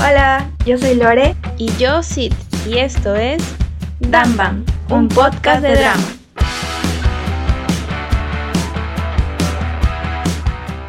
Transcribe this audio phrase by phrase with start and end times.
[0.00, 2.32] Hola, yo soy Lore y yo Sid
[2.68, 3.42] y esto es
[3.98, 6.04] Damban, un podcast de drama.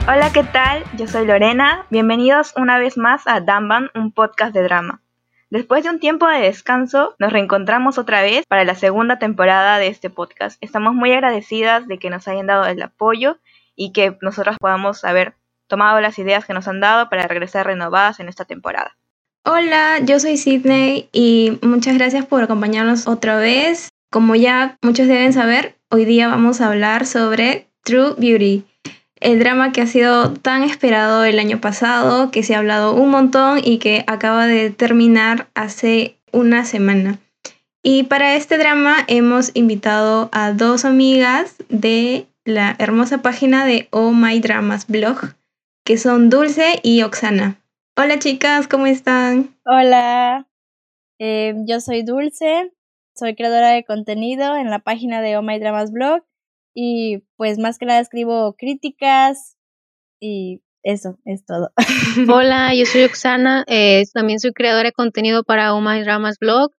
[0.08, 0.84] Hola, ¿qué tal?
[0.96, 1.88] Yo soy Lorena.
[1.90, 5.02] Bienvenidos una vez más a Damban, un podcast de drama.
[5.50, 9.88] Después de un tiempo de descanso, nos reencontramos otra vez para la segunda temporada de
[9.88, 10.64] este podcast.
[10.64, 13.40] Estamos muy agradecidas de que nos hayan dado el apoyo
[13.76, 15.34] y que nosotros podamos haber
[15.66, 18.99] tomado las ideas que nos han dado para regresar renovadas en esta temporada.
[19.46, 23.88] Hola, yo soy Sydney y muchas gracias por acompañarnos otra vez.
[24.12, 28.66] Como ya muchos deben saber, hoy día vamos a hablar sobre True Beauty,
[29.22, 33.12] el drama que ha sido tan esperado el año pasado, que se ha hablado un
[33.12, 37.18] montón y que acaba de terminar hace una semana.
[37.82, 44.12] Y para este drama hemos invitado a dos amigas de la hermosa página de Oh
[44.12, 45.34] My Dramas blog,
[45.86, 47.59] que son Dulce y Oxana.
[48.02, 49.60] Hola chicas, ¿cómo están?
[49.66, 50.48] Hola,
[51.20, 52.72] eh, yo soy Dulce,
[53.14, 56.24] soy creadora de contenido en la página de Oh My Dramas Blog
[56.74, 59.58] y pues más que nada escribo críticas
[60.18, 61.74] y eso es todo.
[62.34, 66.72] Hola, yo soy Oxana, eh, también soy creadora de contenido para Oh My Dramas Blog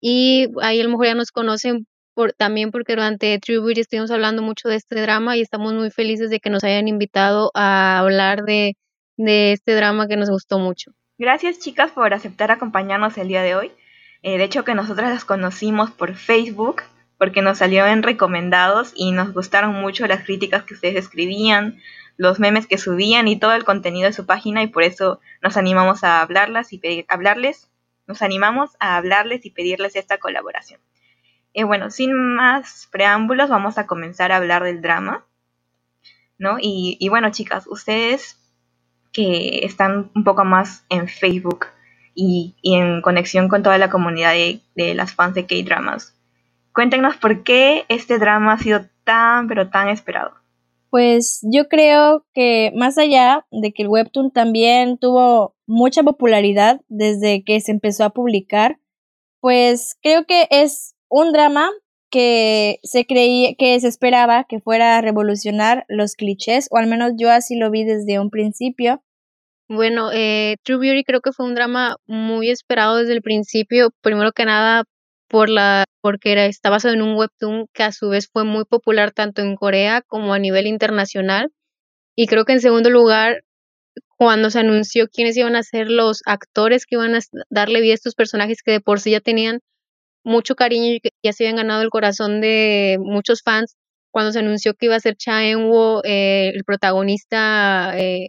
[0.00, 4.40] y ahí a lo mejor ya nos conocen por, también porque durante Tribute estuvimos hablando
[4.40, 8.44] mucho de este drama y estamos muy felices de que nos hayan invitado a hablar
[8.44, 8.78] de
[9.16, 10.92] de este drama que nos gustó mucho.
[11.18, 13.72] Gracias chicas por aceptar acompañarnos el día de hoy.
[14.22, 16.82] Eh, de hecho que nosotras las conocimos por Facebook
[17.18, 21.78] porque nos salieron recomendados y nos gustaron mucho las críticas que ustedes escribían,
[22.16, 25.56] los memes que subían y todo el contenido de su página y por eso nos
[25.56, 27.70] animamos a hablarlas y pedir, hablarles,
[28.08, 30.80] nos animamos a hablarles y pedirles esta colaboración.
[31.52, 35.24] Y bueno, sin más preámbulos vamos a comenzar a hablar del drama,
[36.38, 36.56] ¿no?
[36.60, 38.41] Y bueno chicas, ustedes
[39.12, 41.66] que están un poco más en Facebook
[42.14, 46.14] y, en conexión con toda la comunidad de, las fans de K-Dramas.
[46.74, 50.32] Cuéntenos por qué este drama ha sido tan, pero tan esperado.
[50.90, 57.44] Pues yo creo que más allá de que el webtoon también tuvo mucha popularidad desde
[57.44, 58.78] que se empezó a publicar,
[59.40, 61.70] pues creo que es un drama
[62.12, 67.12] que se creía que se esperaba que fuera a revolucionar los clichés, o al menos
[67.18, 69.02] yo así lo vi desde un principio.
[69.68, 74.32] Bueno, eh, True Beauty creo que fue un drama muy esperado desde el principio, primero
[74.32, 74.84] que nada
[75.28, 78.64] por la porque era, está basado en un webtoon que a su vez fue muy
[78.66, 81.50] popular tanto en Corea como a nivel internacional.
[82.16, 83.42] Y creo que en segundo lugar,
[84.18, 87.20] cuando se anunció quiénes iban a ser los actores que iban a
[87.50, 89.60] darle vida a estos personajes que de por sí ya tenían
[90.24, 93.76] mucho cariño y se habían ganado el corazón de muchos fans.
[94.12, 98.28] Cuando se anunció que iba a ser Cha Eun-woo, eh, el protagonista eh,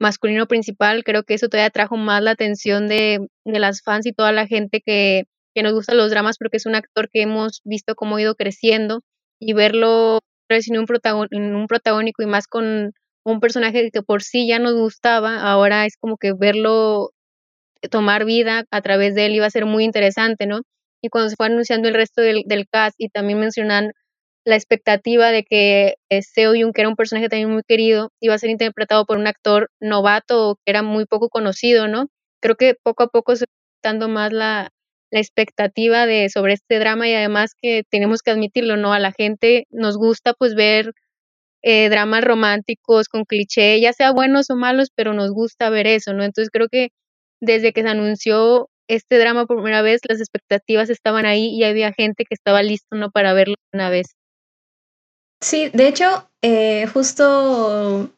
[0.00, 4.12] masculino principal, creo que eso todavía trajo más la atención de, de las fans y
[4.12, 5.24] toda la gente que,
[5.54, 8.34] que nos gusta los dramas, porque es un actor que hemos visto cómo ha ido
[8.34, 9.02] creciendo
[9.40, 12.92] y verlo en un, en un protagónico y más con
[13.24, 17.10] un personaje que por sí ya nos gustaba, ahora es como que verlo
[17.90, 20.62] tomar vida a través de él iba a ser muy interesante, ¿no?
[21.02, 23.92] Y cuando se fue anunciando el resto del, del cast y también mencionan
[24.44, 28.34] la expectativa de que eh, Seo Yoon, que era un personaje también muy querido, iba
[28.34, 32.06] a ser interpretado por un actor novato que era muy poco conocido, ¿no?
[32.40, 34.70] Creo que poco a poco se está dando más la,
[35.10, 38.92] la expectativa de sobre este drama y además que tenemos que admitirlo, ¿no?
[38.92, 40.92] A la gente nos gusta pues ver
[41.62, 46.14] eh, dramas románticos con cliché, ya sea buenos o malos, pero nos gusta ver eso,
[46.14, 46.24] ¿no?
[46.24, 46.90] Entonces creo que
[47.40, 51.92] desde que se anunció este drama por primera vez, las expectativas estaban ahí y había
[51.92, 53.10] gente que estaba listo ¿no?
[53.10, 54.16] para verlo una vez.
[55.40, 58.10] Sí, de hecho, eh, justo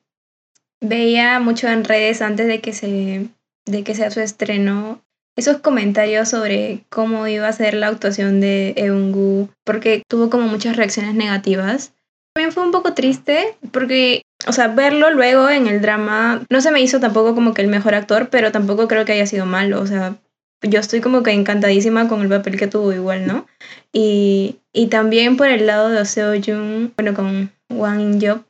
[0.81, 3.29] veía mucho en redes antes de que se
[3.65, 5.01] de que sea su estreno
[5.37, 10.77] esos comentarios sobre cómo iba a ser la actuación de Eungu porque tuvo como muchas
[10.77, 11.95] reacciones negativas.
[12.35, 16.71] También fue un poco triste porque, o sea, verlo luego en el drama no se
[16.71, 19.81] me hizo tampoco como que el mejor actor, pero tampoco creo que haya sido malo,
[19.81, 20.17] o sea,
[20.63, 23.47] yo estoy como que encantadísima con el papel que tuvo igual, ¿no?
[23.93, 28.43] Y, y también por el lado de Seo Jung, bueno, con Wang In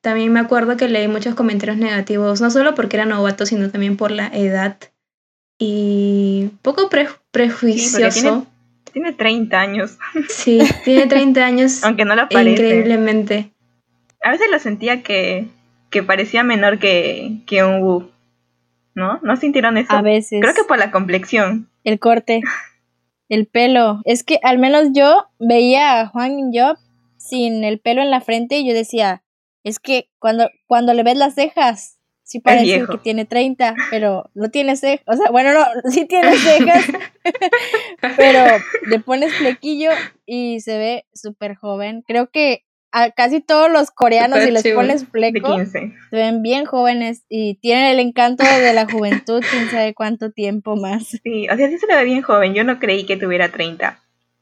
[0.00, 3.96] también me acuerdo que leí muchos comentarios negativos, no solo porque era novato, sino también
[3.96, 4.76] por la edad.
[5.58, 6.88] Y poco
[7.32, 8.46] prejuicioso.
[8.92, 9.98] tiene, 30 años.
[10.28, 11.82] Sí, tiene 30 años.
[11.84, 12.52] Aunque no lo parece.
[12.52, 13.50] Increíblemente.
[14.22, 15.48] A veces lo sentía que,
[15.90, 18.08] que parecía menor que, que un Wu.
[18.94, 19.20] ¿No?
[19.22, 19.92] ¿No sintieron eso?
[19.92, 20.40] A veces.
[20.40, 21.70] Creo que por la complexión.
[21.84, 22.42] El corte,
[23.28, 24.00] el pelo.
[24.04, 26.76] Es que al menos yo veía a Juan Job
[27.16, 29.22] sin el pelo en la frente y yo decía,
[29.64, 34.50] es que cuando, cuando le ves las cejas, sí parece que tiene 30, pero no
[34.50, 35.04] tiene cejas.
[35.06, 36.84] O sea, bueno, no, sí tiene cejas,
[38.16, 39.90] pero le pones flequillo
[40.26, 42.02] y se ve súper joven.
[42.06, 47.24] Creo que a casi todos los coreanos, si les pones fleco, se ven bien jóvenes
[47.28, 51.08] y tienen el encanto de la juventud, quién sabe cuánto tiempo más.
[51.22, 52.54] Sí, o sea, sí se le ve bien joven.
[52.54, 54.00] Yo no creí que tuviera 30.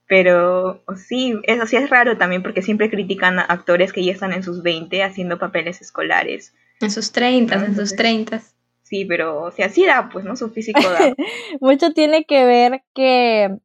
[0.09, 4.33] Pero sí, eso sí es raro también porque siempre critican a actores que ya están
[4.33, 6.55] en sus 20 haciendo papeles escolares.
[6.81, 8.41] En sus 30, en sus 30.
[8.83, 10.37] Sí, pero o sea, sí da, pues, ¿no?
[10.37, 11.13] Su físico da.
[11.61, 13.57] Mucho tiene que ver que,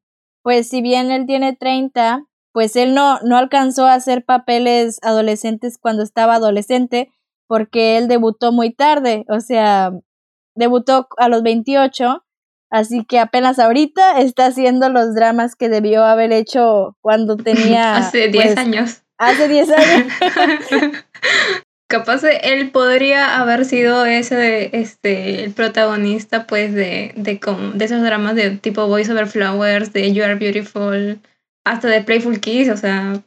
[0.41, 5.77] pues, si bien él tiene 30, pues él no, no alcanzó a hacer papeles adolescentes
[5.77, 7.12] cuando estaba adolescente
[7.48, 9.92] porque él debutó muy tarde, o sea,
[10.56, 12.24] debutó a los 28
[12.71, 17.98] Así que apenas ahorita está haciendo los dramas que debió haber hecho cuando tenía...
[17.98, 19.01] hace 10 pues, años.
[19.18, 20.13] Hace 10 años.
[21.89, 27.42] Capaz él podría haber sido ese, este, el protagonista, pues, de, de,
[27.74, 31.19] de esos dramas de tipo Voice Over Flowers, de You Are Beautiful,
[31.63, 33.21] hasta de Playful Kiss, o sea,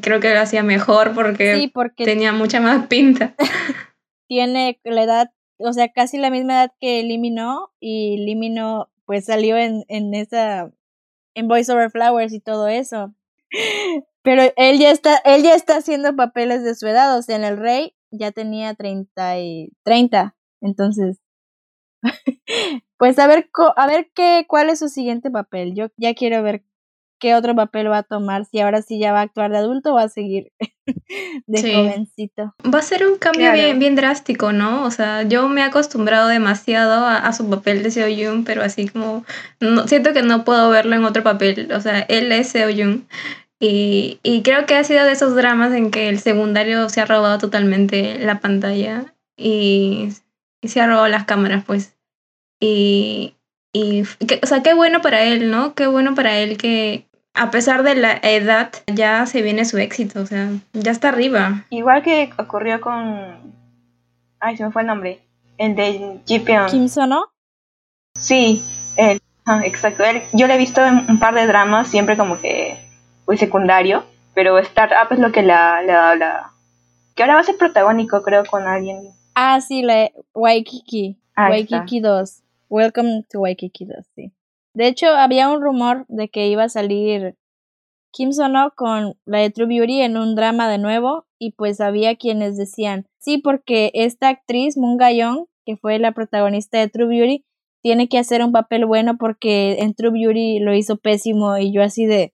[0.00, 3.34] creo que lo hacía mejor porque, porque tenía mucha más pinta.
[4.28, 5.30] Tiene la edad
[5.64, 10.70] o sea, casi la misma edad que Limino y Limino pues salió en, en esa,
[11.34, 13.14] en Voice Over Flowers y todo eso.
[14.22, 17.44] Pero él ya está, él ya está haciendo papeles de su edad, o sea, en
[17.44, 21.18] El Rey ya tenía 30 y 30, entonces
[22.98, 25.74] pues a ver a ver qué cuál es su siguiente papel.
[25.74, 26.64] Yo ya quiero ver
[27.22, 29.92] qué otro papel va a tomar, si ahora sí ya va a actuar de adulto
[29.92, 30.50] o va a seguir
[31.46, 32.52] de jovencito.
[32.62, 34.82] Va a ser un cambio bien, bien drástico, ¿no?
[34.84, 38.88] O sea, yo me he acostumbrado demasiado a, su papel de Seo Yoon, pero así
[38.88, 39.24] como
[39.60, 41.70] no, siento que no puedo verlo en otro papel.
[41.72, 43.06] O sea, él es Seo Yoon.
[43.60, 47.06] Y, y creo que ha sido de esos dramas en que el secundario se ha
[47.06, 50.08] robado totalmente la pantalla y,
[50.60, 51.94] y se ha robado las cámaras, pues.
[52.58, 53.36] Y,
[53.72, 55.76] y o sea, qué bueno para él, ¿no?
[55.76, 60.20] Qué bueno para él que, a pesar de la edad, ya se viene su éxito,
[60.20, 61.64] o sea, ya está arriba.
[61.70, 63.54] Igual que ocurrió con...
[64.40, 65.20] Ay, se me fue el nombre.
[65.56, 66.68] El de Jipeon.
[66.68, 67.32] ¿Kim Sono?
[68.14, 68.62] Sí,
[68.96, 69.20] él.
[69.64, 70.04] exacto.
[70.04, 72.76] Él, yo le he visto en un par de dramas, siempre como que
[73.26, 74.04] muy secundario,
[74.34, 76.52] pero Startup es lo que la, la, la...
[77.14, 78.98] Que ahora va a ser protagónico, creo, con alguien.
[79.34, 81.16] Ah, sí, la Waikiki.
[81.36, 82.42] Waikiki 2.
[82.68, 84.32] Welcome to Waikiki 2, sí.
[84.74, 87.36] De hecho, había un rumor de que iba a salir
[88.12, 92.16] Kim Sono con la de True Beauty en un drama de nuevo y pues había
[92.16, 97.44] quienes decían, sí, porque esta actriz, Moon Ga-young, que fue la protagonista de True Beauty,
[97.82, 101.82] tiene que hacer un papel bueno porque en True Beauty lo hizo pésimo y yo
[101.82, 102.32] así de,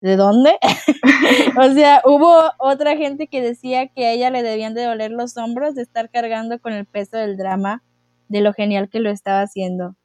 [0.00, 0.56] ¿de dónde?
[1.60, 5.36] o sea, hubo otra gente que decía que a ella le debían de doler los
[5.36, 7.82] hombros de estar cargando con el peso del drama,
[8.28, 9.96] de lo genial que lo estaba haciendo.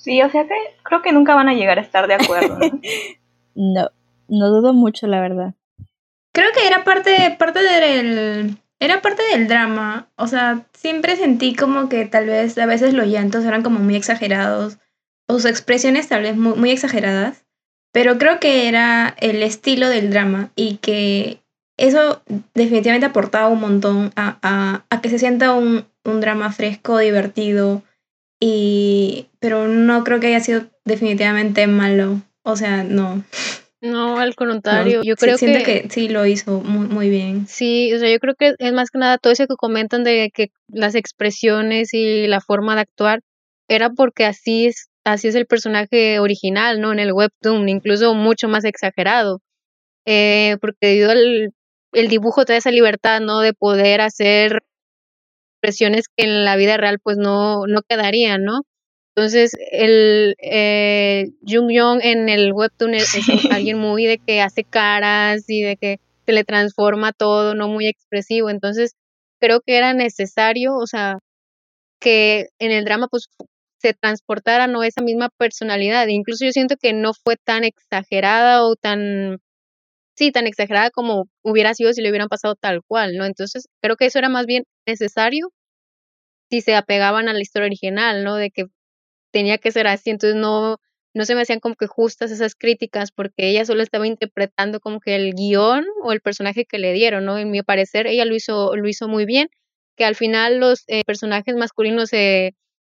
[0.04, 0.54] Sí, o sea que
[0.84, 2.60] creo que nunca van a llegar a estar de acuerdo.
[3.56, 3.90] ¿no?
[4.28, 5.54] no, dudo mucho, la verdad.
[6.34, 8.58] Creo que era parte, parte del.
[8.82, 10.10] Era parte del drama.
[10.18, 13.96] O sea, siempre sentí como que tal vez a veces los llantos eran como muy
[13.96, 14.78] exagerados.
[15.30, 17.46] O sus expresiones tal vez muy, muy exageradas.
[17.94, 20.50] Pero creo que era el estilo del drama.
[20.58, 21.42] Y que
[21.78, 22.22] eso
[22.54, 27.84] definitivamente aportaba un montón a, a, a que se sienta un, un drama fresco, divertido
[28.46, 32.22] y, pero no creo que haya sido definitivamente malo.
[32.44, 33.24] O sea, no.
[33.80, 37.48] No, al contrario, yo creo que, que sí lo hizo muy, muy bien.
[37.48, 40.30] Sí, o sea, yo creo que es más que nada todo eso que comentan de
[40.34, 43.22] que las expresiones y la forma de actuar
[43.70, 46.92] era porque así es, así es el personaje original, ¿no?
[46.92, 49.40] En el webtoon, incluso mucho más exagerado.
[50.06, 51.54] Eh, porque dio el,
[51.94, 53.40] el dibujo te da esa libertad, ¿no?
[53.40, 54.64] De poder hacer
[55.64, 58.62] expresiones que en la vida real pues no, no quedarían, ¿no?
[59.16, 63.16] Entonces, el eh, Jung Young en el webtoon es,
[63.52, 67.88] alguien muy de que hace caras y de que se le transforma todo, no muy
[67.88, 68.50] expresivo.
[68.50, 68.96] Entonces,
[69.40, 71.20] creo que era necesario, o sea,
[72.00, 73.28] que en el drama pues
[73.78, 76.08] se transportara no esa misma personalidad.
[76.08, 79.40] Incluso yo siento que no fue tan exagerada o tan
[80.16, 83.26] sí, tan exagerada como hubiera sido si le hubieran pasado tal cual, ¿no?
[83.26, 85.52] Entonces, creo que eso era más bien necesario
[86.50, 88.36] si se apegaban a la historia original, ¿no?
[88.36, 88.66] De que
[89.32, 90.78] tenía que ser así, entonces no,
[91.14, 95.00] no se me hacían como que justas esas críticas porque ella solo estaba interpretando como
[95.00, 97.38] que el guion o el personaje que le dieron, ¿no?
[97.40, 99.50] En mi parecer, ella lo hizo, lo hizo muy bien,
[99.98, 102.56] que al final los eh, personajes masculinos se,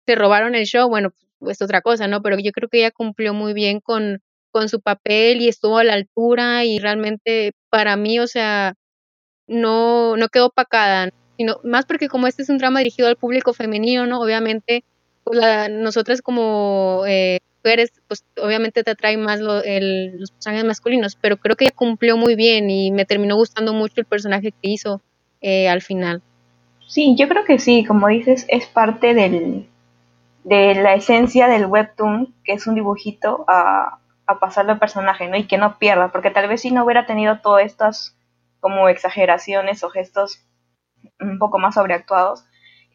[0.07, 2.21] se robaron el show, bueno, pues otra cosa, ¿no?
[2.21, 4.21] Pero yo creo que ella cumplió muy bien con,
[4.55, 8.73] con su papel y estuvo a la altura y realmente para mí, o sea,
[9.47, 11.09] no, no quedó opacada.
[11.35, 14.21] sino más porque como este es un drama dirigido al público femenino, ¿no?
[14.21, 14.85] Obviamente,
[15.25, 21.57] pues nosotras como eh, mujeres, pues obviamente te atraen más los personajes masculinos, pero creo
[21.57, 25.01] que cumplió muy bien y me terminó gustando mucho el personaje que hizo
[25.41, 26.21] eh, al final.
[26.87, 29.67] Sí, yo creo que sí, como dices, es parte del,
[30.45, 35.37] de la esencia del webtoon, que es un dibujito, a, a pasarlo al personaje, ¿no?
[35.37, 38.17] Y que no pierda, porque tal vez si no hubiera tenido todas estas
[38.59, 40.45] como exageraciones o gestos
[41.19, 42.45] un poco más sobreactuados,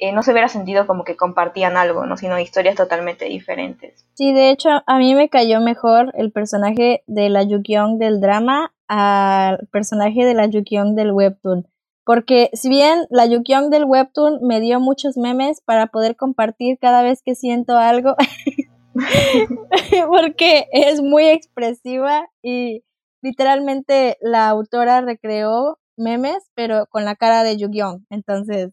[0.01, 2.17] eh, no se hubiera sentido como que compartían algo, ¿no?
[2.17, 4.07] Sino historias totalmente diferentes.
[4.15, 8.73] Sí, de hecho, a mí me cayó mejor el personaje de la Yukion del drama
[8.89, 11.69] al personaje de la Yukion del webtoon.
[12.05, 17.03] Porque si bien la Yukion del webtoon me dio muchos memes para poder compartir cada
[17.03, 18.17] vez que siento algo,
[20.09, 22.83] porque es muy expresiva y
[23.23, 28.07] literalmente la autora recreó memes, pero con la cara de Yukion.
[28.11, 28.73] Entonces,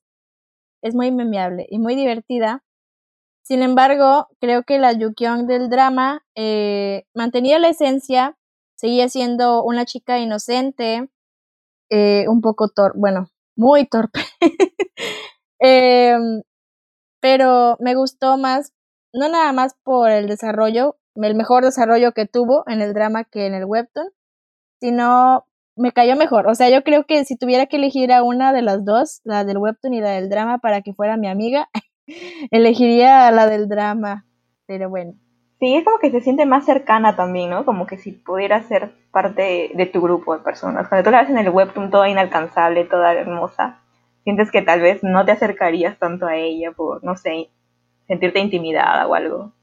[0.82, 2.64] es muy memeable y muy divertida.
[3.44, 8.38] Sin embargo, creo que la Yukion del drama eh, mantenía la esencia,
[8.76, 11.10] seguía siendo una chica inocente,
[11.90, 14.22] eh, un poco torpe, bueno, muy torpe.
[15.60, 16.44] Em,
[17.20, 18.74] pero me gustó más,
[19.18, 23.48] no nada más por el desarrollo, el mejor desarrollo que tuvo en el drama que
[23.48, 24.10] en el webtoon,
[24.80, 25.46] sino
[25.76, 26.48] me cayó mejor.
[26.48, 29.44] O sea, yo creo que si tuviera que elegir a una de las dos, la
[29.44, 31.70] del webtoon y la del drama, para que fuera mi amiga,
[32.52, 34.26] elegiría a la del drama.
[34.66, 35.14] Pero bueno.
[35.60, 37.66] Sí, es como que se siente más cercana también, ¿no?
[37.66, 40.88] Como que si pudiera ser parte de, tu grupo de personas.
[40.88, 43.80] Cuando tú la ves en el webtoon toda inalcanzable, toda hermosa,
[44.24, 47.50] sientes que tal vez no te acercarías tanto a ella por, no sé,
[48.08, 49.54] sentirte intimidada o algo.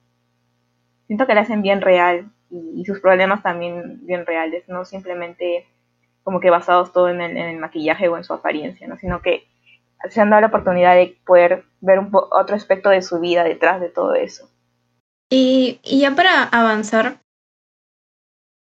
[1.07, 5.67] Siento que la hacen bien real y, sus problemas también bien reales, no simplemente
[6.23, 8.97] como que basados todo en el, en el maquillaje o en su apariencia, ¿no?
[8.97, 9.47] Sino que
[10.09, 13.81] se han dado la oportunidad de poder ver un otro aspecto de su vida detrás
[13.81, 14.49] de todo eso.
[15.31, 17.19] Y, y ya para avanzar,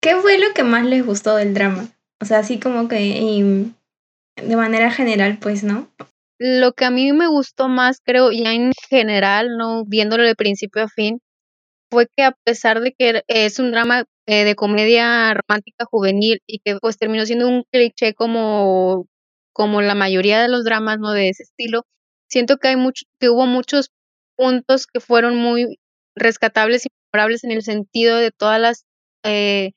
[0.00, 1.88] ¿qué fue lo que más les gustó del drama?
[2.20, 3.72] O sea, así como que
[4.36, 5.88] de manera general, pues, ¿no?
[6.44, 10.82] Lo que a mí me gustó más, creo, ya en general, no viéndolo de principio
[10.82, 11.20] a fin,
[11.90, 16.58] fue que a pesar de que es un drama eh, de comedia romántica juvenil y
[16.60, 19.06] que pues terminó siendo un cliché como,
[19.52, 21.12] como la mayoría de los dramas ¿no?
[21.12, 21.84] de ese estilo,
[22.28, 23.90] siento que hay mucho, que hubo muchos
[24.36, 25.78] puntos que fueron muy
[26.16, 28.84] rescatables y memorables en el sentido de todas las
[29.24, 29.72] eh,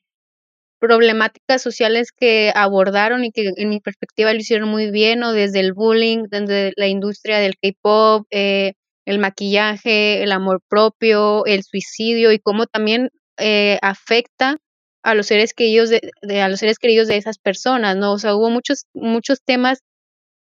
[0.78, 5.60] problemáticas sociales que abordaron y que en mi perspectiva lo hicieron muy bien, o desde
[5.60, 8.74] el bullying, desde la industria del K-pop, eh,
[9.06, 14.56] el maquillaje, el amor propio, el suicidio y cómo también eh, afecta
[15.02, 18.12] a los seres queridos de, a los seres queridos de esas personas, ¿no?
[18.12, 19.78] O sea, hubo muchos, muchos temas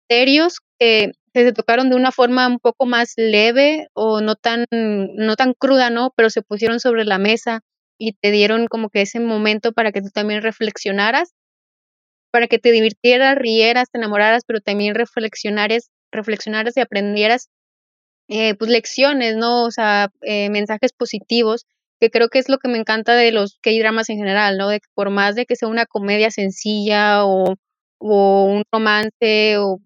[0.08, 5.34] serios que, se tocaron de una forma un poco más leve o no tan, no
[5.34, 6.12] tan cruda, ¿no?
[6.16, 7.62] Pero se pusieron sobre la mesa
[7.98, 11.32] y te dieron como que ese momento para que tú también reflexionaras,
[12.30, 17.48] para que te divirtieras, rieras, te enamoraras, pero también reflexionaras, reflexionaras y aprendieras
[18.28, 19.64] eh, pues lecciones, ¿no?
[19.64, 21.66] O sea, eh, mensajes positivos
[22.00, 24.68] que creo que es lo que me encanta de los K-dramas en general, ¿no?
[24.68, 27.54] De que por más de que sea una comedia sencilla o,
[27.98, 29.78] o un romance o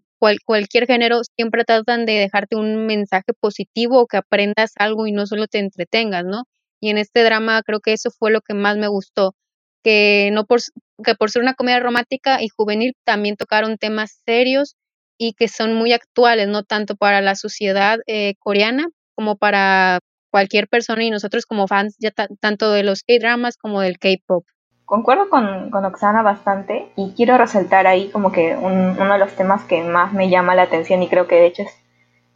[0.44, 5.26] cualquier género, siempre tratan de dejarte un mensaje positivo o que aprendas algo y no
[5.26, 6.44] solo te entretengas, ¿no?
[6.80, 9.34] Y en este drama creo que eso fue lo que más me gustó,
[9.82, 10.60] que no por,
[11.04, 14.76] que por ser una comedia romántica y juvenil también tocaron temas serios
[15.18, 19.98] y que son muy actuales, no tanto para la sociedad eh, coreana como para
[20.30, 24.44] cualquier persona y nosotros como fans ya tanto de los K-dramas como del K-pop.
[24.84, 29.64] Concuerdo con, con, Oksana bastante y quiero resaltar ahí como que uno de los temas
[29.64, 31.76] que más me llama la atención y creo que de hecho es,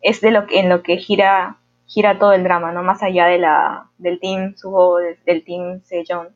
[0.02, 2.83] es de lo que, en lo que gira, gira todo el drama, ¿no?
[2.83, 6.29] Más allá de la, del team Suho, del, team Sejong,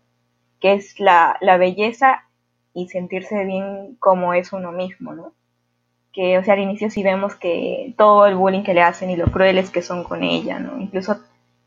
[0.61, 2.25] que es la, la belleza
[2.75, 5.33] y sentirse bien como es uno mismo, ¿no?
[6.13, 9.17] Que, o sea, al inicio sí vemos que todo el bullying que le hacen y
[9.17, 10.81] lo crueles que son con ella, ¿no?
[10.81, 11.19] Incluso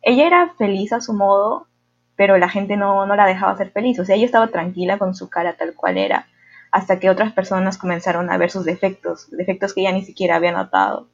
[0.01, 1.67] ella era feliz a su modo,
[2.15, 3.99] pero la gente no, no la dejaba ser feliz.
[3.99, 6.27] O sea, ella estaba tranquila con su cara tal cual era,
[6.71, 10.51] hasta que otras personas comenzaron a ver sus defectos, defectos que ella ni siquiera había
[10.51, 11.07] notado.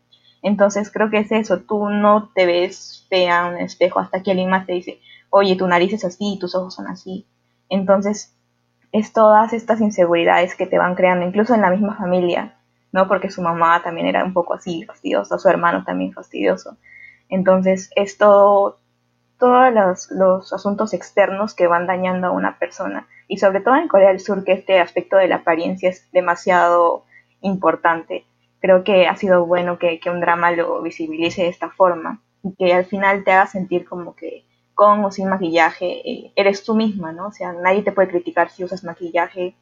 [0.45, 4.29] Entonces creo que es eso, tú no te ves fea en un espejo hasta que
[4.29, 4.99] alguien más te dice,
[5.31, 7.25] oye, tu nariz es así, tus ojos son así.
[7.67, 8.37] Entonces
[8.91, 12.59] es todas estas inseguridades que te van creando, incluso en la misma familia,
[12.91, 13.07] ¿no?
[13.07, 16.77] Porque su mamá también era un poco así fastidiosa, su hermano también fastidioso.
[17.27, 18.77] Entonces, es todo,
[19.39, 23.07] todos los, los, asuntos externos que van dañando a una persona.
[23.27, 27.03] Y sobre todo en Corea del Sur, que este aspecto de la apariencia es demasiado
[27.41, 28.25] importante.
[28.59, 32.73] Creo que ha sido bueno que, un drama lo visibilice de esta forma y que
[32.73, 37.11] al final te haga sentir como que con o sin maquillaje eh, eres tú misma,
[37.11, 37.27] ¿no?
[37.27, 39.55] O sea, nadie te puede criticar si usas maquillaje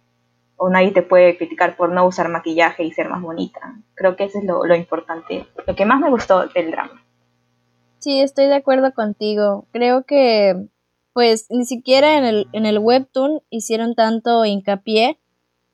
[0.56, 3.76] o nadie te puede criticar por no usar maquillaje y ser más bonita.
[3.96, 7.04] Creo que eso es lo, lo importante, lo que más me gustó del drama.
[8.00, 9.66] Sí, estoy de acuerdo contigo.
[9.72, 10.68] Creo que
[11.14, 15.20] pues ni siquiera en el, en el webtoon hicieron tanto hincapié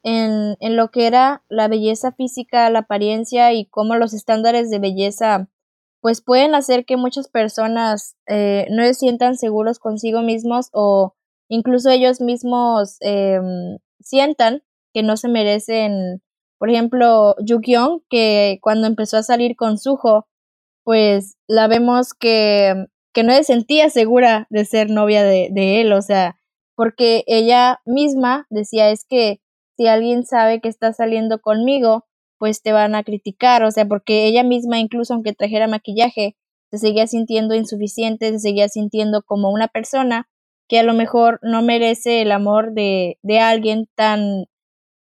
[0.04, 4.80] en, en, lo que era la belleza física, la apariencia y cómo los estándares de
[4.80, 5.50] belleza
[6.02, 11.16] pues pueden hacer que muchas personas eh, no se sientan seguros consigo mismos o
[11.50, 13.40] incluso ellos mismos eh,
[14.00, 14.64] sientan
[14.94, 16.22] que no se merecen,
[16.58, 20.28] por ejemplo, Yukyong, que cuando empezó a salir con Suho,
[20.84, 25.94] pues la vemos que, que no se sentía segura de ser novia de, de él,
[25.94, 26.40] o sea,
[26.76, 29.42] porque ella misma decía es que
[29.80, 32.06] si alguien sabe que está saliendo conmigo,
[32.38, 36.36] pues te van a criticar, o sea, porque ella misma, incluso aunque trajera maquillaje,
[36.70, 40.28] se seguía sintiendo insuficiente, se seguía sintiendo como una persona
[40.68, 44.48] que a lo mejor no merece el amor de, de alguien tan,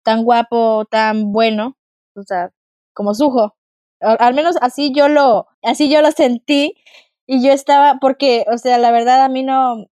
[0.04, 1.76] tan guapo, tan bueno,
[2.16, 2.52] o sea,
[2.94, 3.58] como Sujo.
[4.00, 6.76] Al menos así yo lo, así yo lo sentí
[7.28, 9.88] y yo estaba, porque, o sea, la verdad a mí no,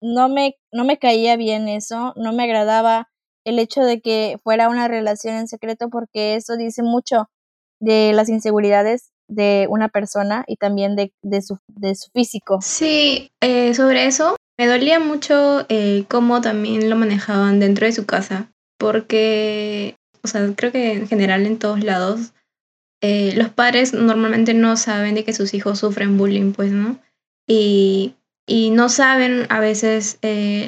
[0.00, 3.10] no me, no me caía bien eso, no me agradaba
[3.44, 7.28] el hecho de que fuera una relación en secreto porque eso dice mucho
[7.80, 12.58] de las inseguridades de una persona y también de, de, su, de su físico.
[12.60, 18.04] Sí, eh, sobre eso me dolía mucho eh, cómo también lo manejaban dentro de su
[18.04, 22.32] casa porque, o sea, creo que en general en todos lados
[23.00, 26.98] eh, los padres normalmente no saben de que sus hijos sufren bullying, pues, ¿no?
[27.46, 28.16] Y,
[28.46, 30.18] y no saben a veces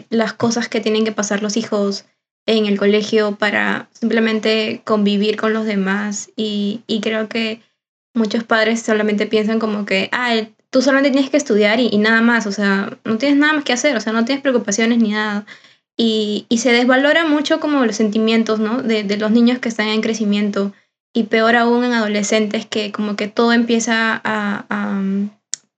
[0.08, 2.06] las cosas que tienen que pasar los hijos
[2.46, 7.60] en el colegio para simplemente convivir con los demás y, y creo que
[8.14, 10.34] muchos padres solamente piensan como que, ah,
[10.70, 13.72] tú solamente tienes que estudiar y, nada más, o sea, no tienes nada más que
[13.72, 15.46] hacer, o sea, no tienes preocupaciones ni nada.
[15.96, 18.82] Y, y se desvalora mucho como los sentimientos, ¿no?
[18.82, 20.72] De, de, los niños que están en crecimiento
[21.12, 25.02] y peor aún en adolescentes que como que todo empieza a, a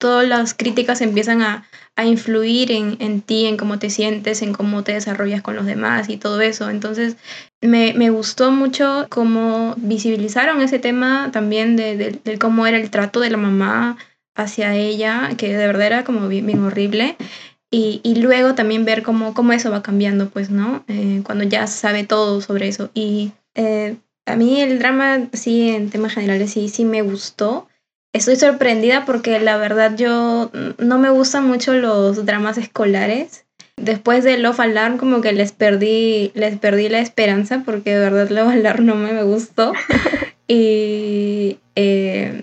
[0.04, 1.64] todas las críticas empiezan a,
[1.96, 5.64] a influir en, en, ti, en cómo te sientes, en cómo te desarrollas con los
[5.64, 6.68] demás y todo eso.
[6.68, 7.16] Entonces,
[7.62, 13.18] me, me gustó mucho cómo visibilizaron ese tema también de, de, cómo era el trato
[13.20, 13.96] de la mamá
[14.34, 17.16] hacia ella, que de verdad era como bien, bien horrible.
[17.70, 20.84] Y, y, luego también ver cómo, cómo eso va cambiando, pues, ¿no?
[20.86, 22.90] Eh, cuando ya sabe todo sobre eso.
[22.92, 27.68] Y eh, a mí el drama, sí, en temas generales, sí, sí me gustó
[28.14, 33.44] estoy sorprendida porque la verdad yo no me gustan mucho los dramas escolares.
[33.76, 38.30] Después de Love Alarm como que les perdí, les perdí la esperanza porque de verdad
[38.30, 39.72] Love Alarm no me, gustó.
[40.48, 42.40] y eh,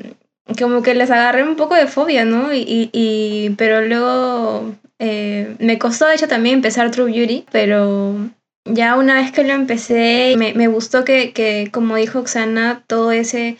[0.59, 2.53] como que les agarré un poco de fobia, ¿no?
[2.53, 8.29] Y, y, pero luego eh, me costó de hecho también empezar True Beauty, pero
[8.65, 13.13] ya una vez que lo empecé, me, me gustó que, que, como dijo Oxana, todo
[13.13, 13.57] ese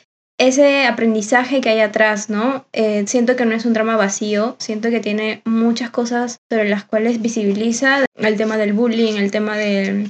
[0.48, 2.66] ese aprendizaje que hay atrás, ¿no?
[2.74, 6.84] Eh, siento que no es un drama vacío, siento que tiene muchas cosas sobre las
[6.84, 10.10] cuales visibiliza el tema del bullying, el tema de,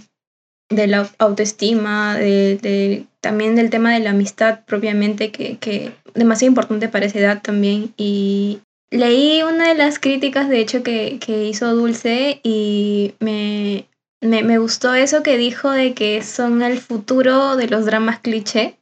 [0.70, 7.08] la autoestima, de, también del tema de la amistad propiamente, que, que demasiado importante para
[7.08, 7.94] esa edad también.
[7.98, 13.86] Y leí una de las críticas, de hecho, que, que hizo Dulce y me,
[14.22, 18.78] me, me gustó eso que dijo de que son el futuro de los dramas cliché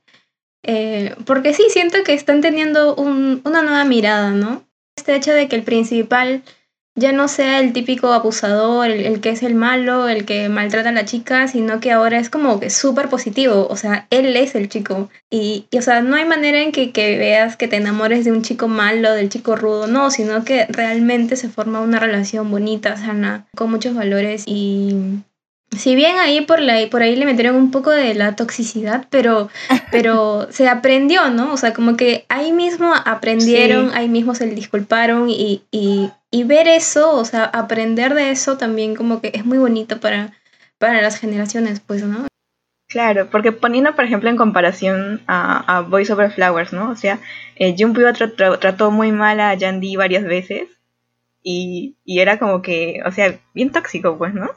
[0.63, 4.63] eh, porque sí, siento que están teniendo una nueva mirada, ¿no?
[4.95, 6.43] Este hecho de que el principal
[6.99, 10.91] ya no sea el típico abusador, el, que es el malo, el que maltrata a
[10.91, 14.69] la chica, sino que ahora es como que súper positivo, o sea, él es el
[14.69, 15.09] chico.
[15.29, 18.41] Y, o sea, no hay manera en que, que, veas que te enamores de un
[18.41, 23.47] chico malo, del chico rudo, no, sino que realmente se forma una relación bonita, sana,
[23.55, 25.21] con muchos valores y
[25.77, 29.49] si bien ahí por, la, por ahí le metieron un poco de la toxicidad, pero,
[29.91, 31.53] pero se aprendió, ¿no?
[31.53, 36.67] O sea, como que ahí mismo aprendieron, ahí mismo se disculparon y, y, y, ver
[36.67, 40.33] eso, o sea, aprender de eso también como que es muy bonito para,
[40.77, 42.27] para las generaciones, pues, ¿no?
[42.87, 46.89] Claro, porque poniendo, por ejemplo, en comparación a, a Voice Over Flowers, ¿no?
[46.89, 47.19] O sea,
[47.55, 50.67] eh, Junpyo trató muy mal a Yandy varias veces
[51.43, 54.49] y, y era como que, o sea, bien tóxico, pues, ¿no?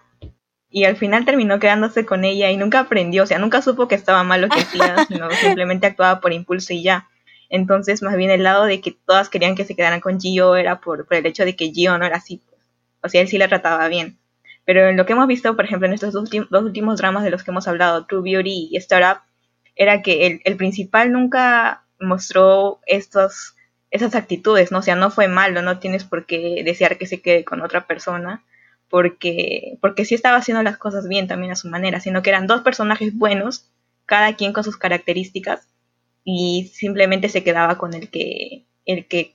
[0.72, 3.94] Y al final terminó quedándose con ella y nunca aprendió, o sea, nunca supo que
[3.94, 7.08] estaba mal lo que hacía, sino simplemente actuaba por impulso y ya.
[7.50, 10.80] Entonces, más bien el lado de que todas querían que se quedaran con Gio era
[10.80, 12.42] por, el hecho de que Gio no era así.
[12.48, 12.62] Pues.
[13.02, 14.18] O sea, él sí la trataba bien.
[14.64, 17.44] Pero en lo que hemos visto, por ejemplo, en estos dos, últimos dramas de los
[17.44, 19.22] que hemos hablado, True Beauty y Startup,
[19.76, 23.56] era que el, el principal nunca mostró estos,
[23.90, 24.78] esas actitudes, ¿no?
[24.78, 27.86] O sea, no fue malo, no tienes por qué desear que se quede con otra
[27.86, 28.42] persona,
[28.92, 32.46] porque, porque sí estaba haciendo las cosas bien también a su manera, sino que eran
[32.46, 33.70] dos personajes buenos,
[34.04, 35.66] cada quien con sus características,
[36.24, 39.34] y simplemente se quedaba con el que, el que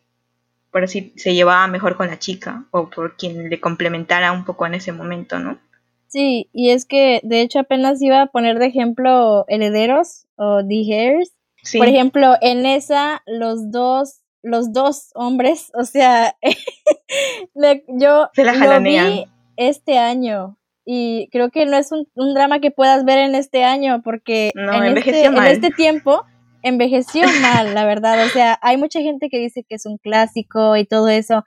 [0.71, 4.67] por así se llevaba mejor con la chica, o por quien le complementara un poco
[4.67, 5.57] en ese momento, ¿no?
[6.05, 10.81] Sí, y es que de hecho apenas iba a poner de ejemplo Herederos o The
[10.83, 11.33] Heirs.
[11.75, 16.37] Por ejemplo, en esa los dos los dos hombres, o sea,
[17.87, 19.25] yo Se la lo vi
[19.57, 20.57] este año
[20.89, 24.97] y creo que no es un, drama que puedas ver en este año porque en,
[24.97, 26.23] este, en este tiempo
[26.63, 28.25] envejeció mal, la verdad.
[28.25, 31.43] O sea, hay mucha gente que dice que es un clásico y todo eso,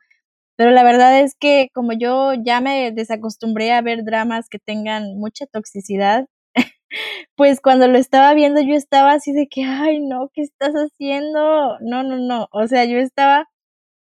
[0.57, 5.17] pero la verdad es que como yo ya me desacostumbré a ver dramas que tengan
[5.17, 6.27] mucha toxicidad,
[7.35, 11.79] pues cuando lo estaba viendo yo estaba así de que, ay, no, ¿qué estás haciendo?
[11.81, 12.49] No, no, no.
[12.53, 13.49] O sea, yo estaba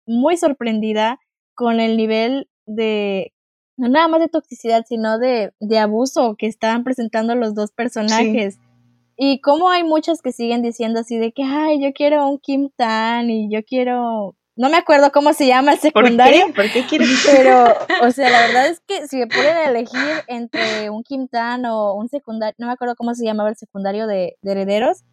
[0.07, 1.21] muy sorprendida
[1.55, 3.33] con el nivel de,
[3.81, 8.59] no nada más de toxicidad, sino de, de abuso que estaban presentando los dos personajes.
[9.17, 12.71] Y como hay muchas que siguen diciendo así de que, ay, yo quiero un Kim
[12.77, 16.53] Tan y yo quiero no me acuerdo cómo se llama el secundario.
[16.55, 16.85] ¿Por qué?
[16.85, 17.09] quieres?
[17.25, 17.65] Pero,
[18.03, 22.11] o sea, la verdad es que si me pueden elegir entre un Tan o un
[22.11, 25.05] secundario, no me acuerdo cómo se llamaba el secundario de, Herederos.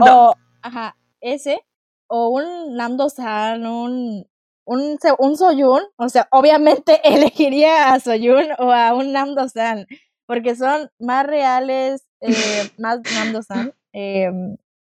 [0.00, 1.60] o, ajá, ese,
[2.06, 4.26] o un Namdo-san, un,
[4.66, 9.86] un, un Soyun, o sea, obviamente elegiría a Soyun o a un Namdo-san,
[10.26, 12.30] porque son más reales, eh,
[12.78, 14.30] más Namdo-san, eh,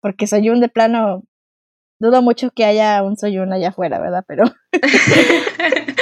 [0.01, 1.25] porque Soyun de plano
[2.01, 4.25] dudo mucho que haya un Soyun allá afuera, ¿verdad?
[4.27, 4.45] Pero.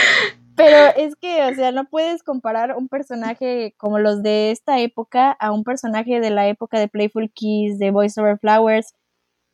[0.54, 5.32] Pero es que, o sea, no puedes comparar un personaje como los de esta época
[5.32, 8.94] a un personaje de la época de Playful Kiss, de Voice Over Flowers,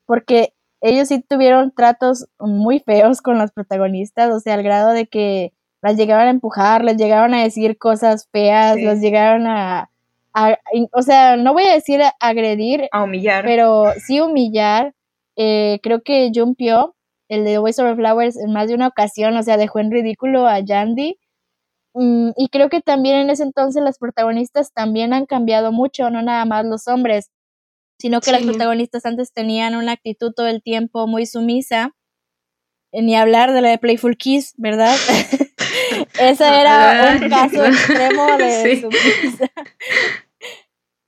[0.07, 5.07] porque ellos sí tuvieron tratos muy feos con los protagonistas, o sea, al grado de
[5.07, 9.91] que las llegaban a empujar, les llegaban a decir cosas feas, las llegaron a,
[10.35, 10.59] a,
[10.93, 14.95] o sea, no voy a decir agredir, a humillar, pero sí humillar,
[15.37, 16.97] eh, creo que Jumpio,
[17.29, 20.47] el de Voice Over Flowers, en más de una ocasión, o sea, dejó en ridículo
[20.47, 21.19] a Yandy.
[21.95, 26.23] Mm, y creo que también en ese entonces las protagonistas también han cambiado mucho, no
[26.23, 27.31] nada más los hombres,
[27.99, 31.95] sino que las protagonistas antes tenían una actitud todo el tiempo muy sumisa.
[32.93, 34.95] Eh, ni hablar de la de Playful Kiss, ¿verdad?
[36.21, 39.51] Ese era un caso extremo de sumisa.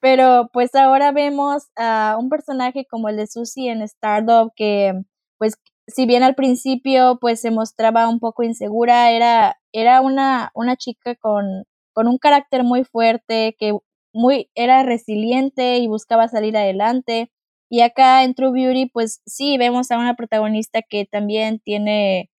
[0.00, 4.94] Pero pues ahora vemos a un personaje como el de Susie en Startup que
[5.38, 5.54] pues
[5.86, 11.14] si bien al principio pues se mostraba un poco insegura, era, era una, una chica
[11.16, 13.76] con, con un carácter muy fuerte, que
[14.12, 17.30] muy, era resiliente y buscaba salir adelante.
[17.70, 22.30] Y acá en True Beauty, pues sí, vemos a una protagonista que también tiene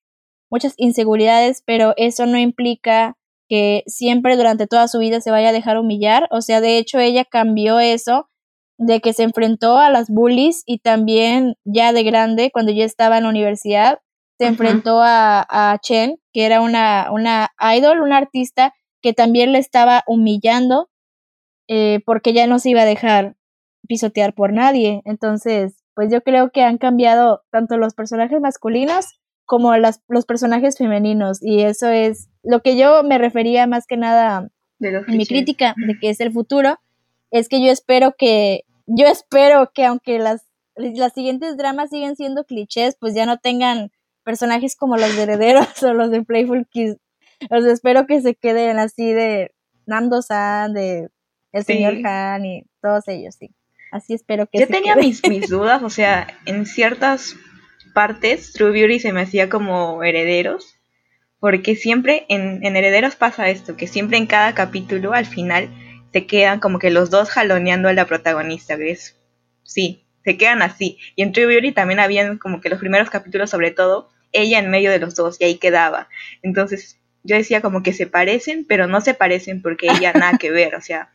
[0.49, 5.53] muchas inseguridades, pero eso no implica que siempre durante toda su vida se vaya a
[5.53, 6.27] dejar humillar.
[6.31, 8.29] O sea, de hecho ella cambió eso
[8.77, 13.17] de que se enfrentó a las bullies y también ya de grande, cuando ya estaba
[13.17, 13.99] en la universidad,
[14.39, 19.59] se enfrentó a, a, Chen, que era una, una idol, una artista que también le
[19.59, 20.89] estaba humillando
[21.73, 23.37] eh, porque ya no se iba a dejar
[23.87, 25.01] pisotear por nadie.
[25.05, 29.05] Entonces, pues yo creo que han cambiado tanto los personajes masculinos
[29.45, 33.95] como las, los personajes femeninos y eso es lo que yo me refería más que
[33.95, 34.49] nada
[34.81, 36.77] en mi crítica de que es el futuro,
[37.31, 42.43] es que yo espero que, yo espero que aunque las, las siguientes dramas siguen siendo
[42.43, 43.91] clichés, pues ya no tengan
[44.25, 46.97] personajes como los de Herederos o los de Playful Kids.
[47.49, 49.53] Los espero que se queden así de
[49.85, 51.09] Nando-san, de
[51.51, 53.51] el señor Han y todos ellos, sí.
[53.91, 57.35] Así espero que Yo tenía mis, mis dudas, o sea, en ciertas
[57.93, 60.81] partes True Beauty se me hacía como herederos
[61.41, 65.69] porque siempre en, Herederos pasa esto, que siempre en cada capítulo al final
[66.13, 69.17] se quedan como que los dos jaloneando a la protagonista, ¿ves?
[69.63, 70.99] Sí, se quedan así.
[71.15, 74.69] Y en True Beauty también habían como que los primeros capítulos sobre todo, ella en
[74.69, 76.09] medio de los dos y ahí quedaba.
[76.43, 80.51] Entonces yo decía como que se parecen, pero no se parecen porque ella nada que
[80.51, 81.09] ver, o sea,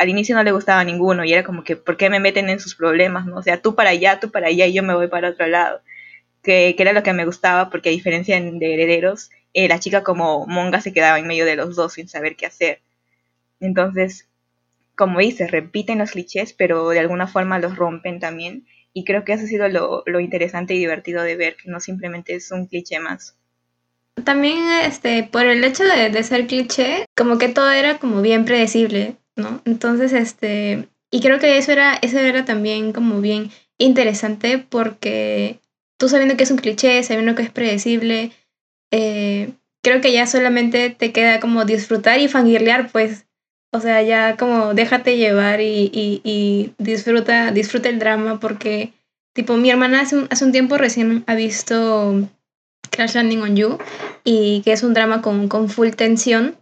[0.00, 2.58] al inicio no le gustaba ninguno y era como que, ¿por qué me meten en
[2.58, 3.26] sus problemas?
[3.26, 3.36] ¿no?
[3.36, 5.82] O sea, tú para allá, tú para allá y yo me voy para otro lado.
[6.42, 10.02] Que, que era lo que me gustaba porque a diferencia de Herederos, eh, la chica
[10.02, 12.80] como monga se quedaba en medio de los dos sin saber qué hacer.
[13.60, 14.26] Entonces,
[14.94, 18.66] como dice, repiten los clichés, pero de alguna forma los rompen también.
[18.94, 22.34] Y creo que eso ha sido lo, interesante y divertido de ver, que no simplemente
[22.34, 23.36] es un cliché más.
[24.24, 28.46] También, este, por el hecho de, de ser cliché, como que todo era como bien
[28.46, 29.62] predecible, ¿no?
[29.64, 35.58] Entonces, este, Y creo que eso era, eso era también como bien interesante porque
[35.98, 38.32] tú sabiendo que es un cliché, sabiendo que es predecible,
[38.92, 43.26] eh, creo que ya solamente te queda como disfrutar y fangirlear, pues.
[43.72, 48.92] O sea, ya como déjate llevar y, y, disfruta, disfruta el drama porque,
[49.32, 52.28] tipo, mi hermana hace un, hace un tiempo recién ha visto
[52.90, 53.78] Crash Landing on You
[54.24, 56.56] y que es un drama con, con full tensión.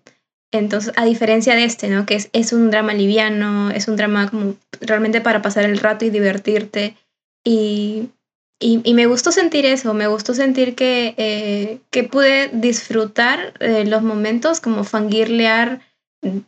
[0.50, 2.06] Entonces, a diferencia de este, ¿no?
[2.06, 6.04] Que es, es un drama liviano, es un drama como realmente para pasar el rato
[6.04, 6.96] y divertirte.
[7.44, 8.11] Y,
[8.61, 14.02] y, me gustó sentir eso, me gustó sentir que, eh, que pude disfrutar eh, los
[14.02, 15.80] momentos, como fangirlear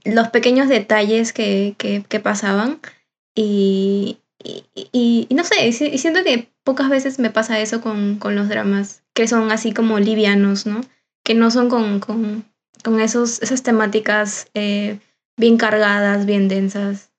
[0.04, 2.80] los pequeños detalles que, que, que pasaban.
[3.34, 8.48] Y, y, no sé, y siento que pocas veces me pasa eso con, con, los
[8.48, 10.80] dramas, que son así como livianos, ¿no?
[11.24, 12.44] Que no son con, con,
[12.83, 14.99] con esos, esas temáticas eh,
[15.37, 17.11] bien cargadas, bien densas.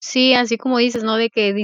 [0.00, 1.16] Sí, así como dices, ¿no?
[1.16, 1.54] De que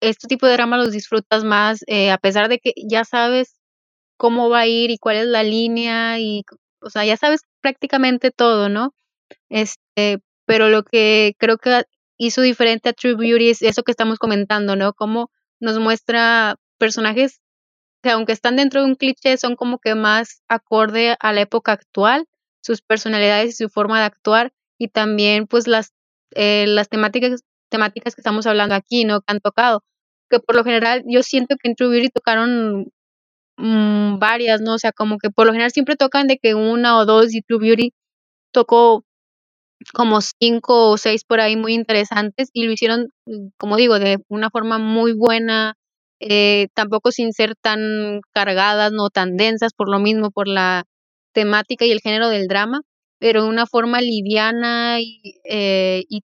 [0.00, 3.56] este tipo de drama los disfrutas más, eh, a pesar de que ya sabes
[4.16, 6.44] cómo va a ir y cuál es la línea y,
[6.80, 8.94] o sea, ya sabes prácticamente todo, ¿no?
[9.48, 11.84] Este, pero lo que creo que
[12.18, 14.92] hizo diferente a True Beauty es eso que estamos comentando, ¿no?
[14.92, 17.40] Cómo nos muestra personajes
[18.02, 21.72] que aunque están dentro de un cliché son como que más acorde a la época
[21.72, 22.26] actual
[22.62, 25.92] sus personalidades y su forma de actuar y también pues las,
[26.34, 29.20] eh, las temáticas, temáticas que estamos hablando aquí, ¿no?
[29.20, 29.82] Que han tocado.
[30.30, 32.88] Que por lo general yo siento que en True Beauty tocaron
[33.58, 34.74] mm, varias, ¿no?
[34.74, 37.42] O sea, como que por lo general siempre tocan de que una o dos y
[37.42, 37.92] True Beauty
[38.52, 39.04] tocó
[39.94, 44.18] como cinco o seis por ahí muy interesantes y lo hicieron, mm, como digo, de
[44.28, 45.74] una forma muy buena,
[46.20, 50.84] eh, tampoco sin ser tan cargadas, no tan densas, por lo mismo, por la
[51.32, 52.82] temática y el género del drama,
[53.18, 56.22] pero de una forma liviana y, eh, y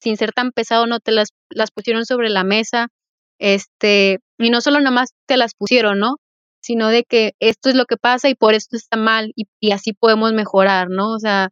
[0.00, 2.88] sin ser tan pesado, no te las, las pusieron sobre la mesa,
[3.38, 6.16] este, y no solo nada más te las pusieron, ¿no?
[6.62, 9.92] Sino de que esto es lo que pasa y por esto está mal y, así
[9.92, 11.12] podemos mejorar, ¿no?
[11.12, 11.50] O sea,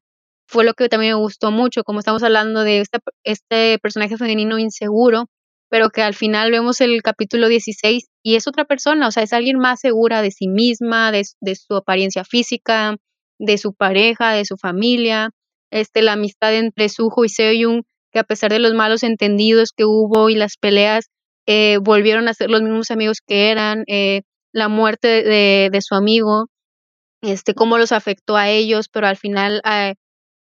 [0.49, 2.85] fue lo que también me gustó mucho, como estamos hablando de
[3.25, 5.27] este personaje femenino inseguro,
[5.69, 9.33] pero que al final vemos el capítulo 16 y es otra persona, o sea, es
[9.33, 11.25] alguien más segura de sí misma, de,
[11.55, 12.97] su apariencia física,
[13.39, 15.31] de su pareja, de su familia,
[15.71, 19.85] este, la amistad entre Suho y Seoyun, que a pesar de los malos entendidos que
[19.85, 21.11] hubo y las peleas,
[21.47, 25.95] eh, volvieron a ser los mismos amigos que eran, eh, la muerte de, de, su
[25.95, 26.47] amigo,
[27.23, 29.95] este, cómo los afectó a ellos, pero al final eh,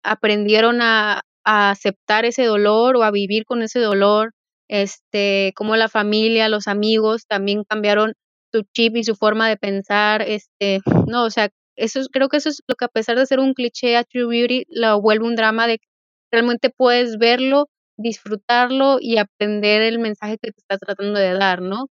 [0.02, 4.32] aprendieron a, a aceptar ese dolor o a vivir con ese dolor,
[4.68, 8.14] este, como la familia, los amigos también cambiaron
[8.52, 12.48] su chip y su forma de pensar, este, no, o sea, eso creo que eso
[12.50, 15.34] es lo que a pesar de ser un cliché a True Beauty, lo vuelve un
[15.36, 15.86] drama de que
[16.32, 21.88] realmente puedes verlo, disfrutarlo y aprender el mensaje que te está tratando de dar, ¿no?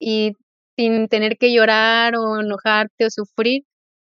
[0.00, 0.32] Y
[0.78, 3.64] sin tener que llorar o enojarte o sufrir,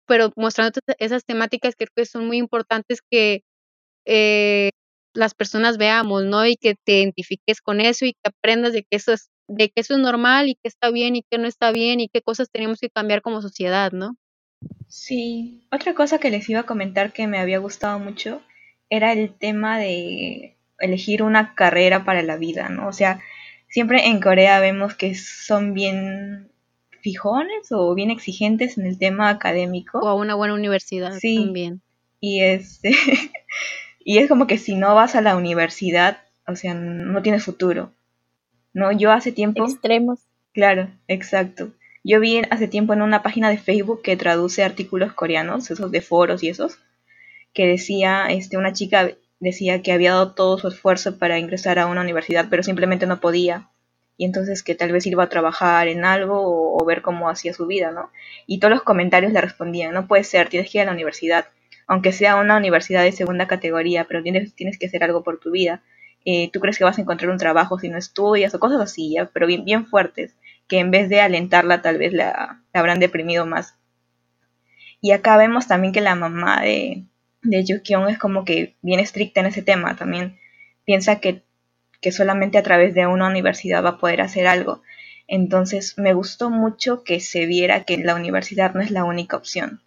[0.07, 3.43] pero mostrándote esas temáticas que creo que son muy importantes que
[4.05, 4.71] eh,
[5.15, 6.45] las personas veamos, ¿no?
[6.45, 9.81] Y que te identifiques con eso y que aprendas de que eso es, de que
[9.81, 12.49] eso es normal y que está bien y que no está bien y qué cosas
[12.51, 14.17] tenemos que cambiar como sociedad, ¿no?
[14.87, 18.41] Sí, otra cosa que les iba a comentar que me había gustado mucho
[18.89, 22.87] era el tema de elegir una carrera para la vida, ¿no?
[22.87, 23.19] O sea,
[23.67, 26.51] siempre en Corea vemos que son bien
[27.01, 29.99] fijones o bien exigentes en el tema académico.
[29.99, 31.81] O a una buena universidad sí, también.
[32.19, 32.91] Y este
[34.07, 37.91] Y es como que si no vas a la universidad, o sea, no tienes futuro.
[38.71, 38.91] ¿No?
[38.91, 39.65] Yo hace tiempo...
[39.65, 40.19] Extremos.
[40.53, 41.71] Claro, exacto.
[42.03, 46.01] Yo vi hace tiempo en una página de Facebook que traduce artículos coreanos, esos de
[46.01, 46.77] foros y esos,
[47.51, 51.87] que decía, este, una chica decía que había dado todo su esfuerzo para ingresar a
[51.87, 53.69] una universidad, pero simplemente no podía.
[54.17, 57.55] Y entonces que tal vez iba a trabajar en algo o, o ver cómo hacía
[57.55, 58.11] su vida, ¿no?
[58.45, 61.47] Y todos los comentarios le respondían, no puede ser, tienes que ir a la universidad
[61.87, 65.51] aunque sea una universidad de segunda categoría, pero tienes, tienes que hacer algo por tu
[65.51, 65.83] vida.
[66.25, 69.15] Eh, tú crees que vas a encontrar un trabajo si no estudias o cosas así,
[69.33, 70.35] pero bien, fuertes,
[70.67, 73.75] que en vez de alentarla tal vez la, habrán deprimido más.
[75.01, 77.03] Y acá vemos también que la mamá de,
[77.43, 80.39] de es como que bien estricta en ese tema, también
[80.85, 81.43] piensa que,
[82.01, 84.81] que solamente a través de una universidad va a poder hacer algo.
[85.27, 89.81] Entonces me gustó mucho que se viera que la universidad no es la única opción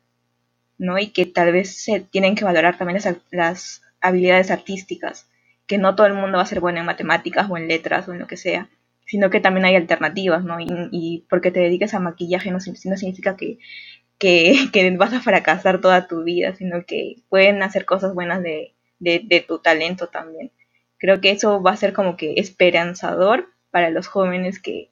[0.79, 0.99] ¿no?
[0.99, 5.29] Y que tal vez se tienen que valorar también las, habilidades artísticas,
[5.67, 8.13] que no todo el mundo va a ser bueno en matemáticas o en letras o
[8.13, 8.69] en lo que sea,
[9.07, 10.59] sino que también hay alternativas, ¿no?
[10.61, 13.59] Y, porque te dediques a maquillaje no, significa que,
[14.19, 19.45] que, vas a fracasar toda tu vida, sino que pueden hacer cosas buenas de, de,
[19.47, 20.53] tu talento también.
[20.99, 24.91] Creo que eso va a ser como que esperanzador para los jóvenes que,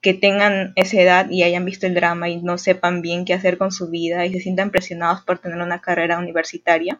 [0.00, 3.58] que tengan esa edad y hayan visto el drama y no sepan bien qué hacer
[3.58, 6.98] con su vida y se sientan presionados por tener una carrera universitaria.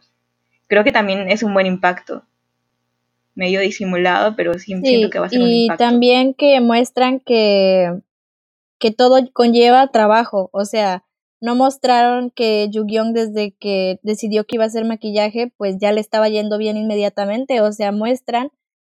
[0.67, 2.25] Creo que también es un buen impacto.
[3.35, 5.83] Medio disimulado, pero sí, siento que va a ser un impacto.
[5.83, 7.91] Y también que muestran que,
[8.79, 10.51] que todo conlleva trabajo.
[10.53, 11.05] O sea,
[11.41, 12.85] no mostraron que yu
[13.15, 17.63] desde que decidió que iba a hacer maquillaje, pues ya le estaba yendo bien inmediatamente.
[17.63, 18.51] O sea, muestran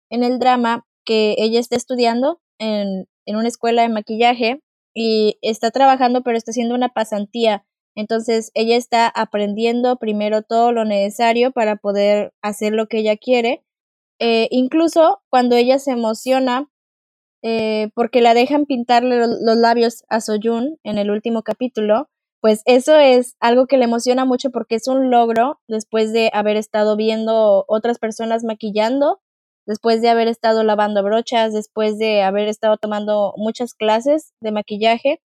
[0.09, 4.61] en el drama que ella está estudiando en, en una escuela de maquillaje
[4.95, 7.65] y está trabajando, pero está haciendo una pasantía.
[7.95, 13.63] Entonces ella está aprendiendo primero todo lo necesario para poder hacer lo que ella quiere.
[14.19, 16.71] Eh, incluso cuando ella se emociona
[17.43, 22.09] eh, porque la dejan pintarle los labios a Soyun en el último capítulo,
[22.41, 26.55] pues eso es algo que le emociona mucho porque es un logro después de haber
[26.55, 29.21] estado viendo otras personas maquillando
[29.67, 35.21] después de haber estado lavando brochas, después de haber estado tomando muchas clases de maquillaje,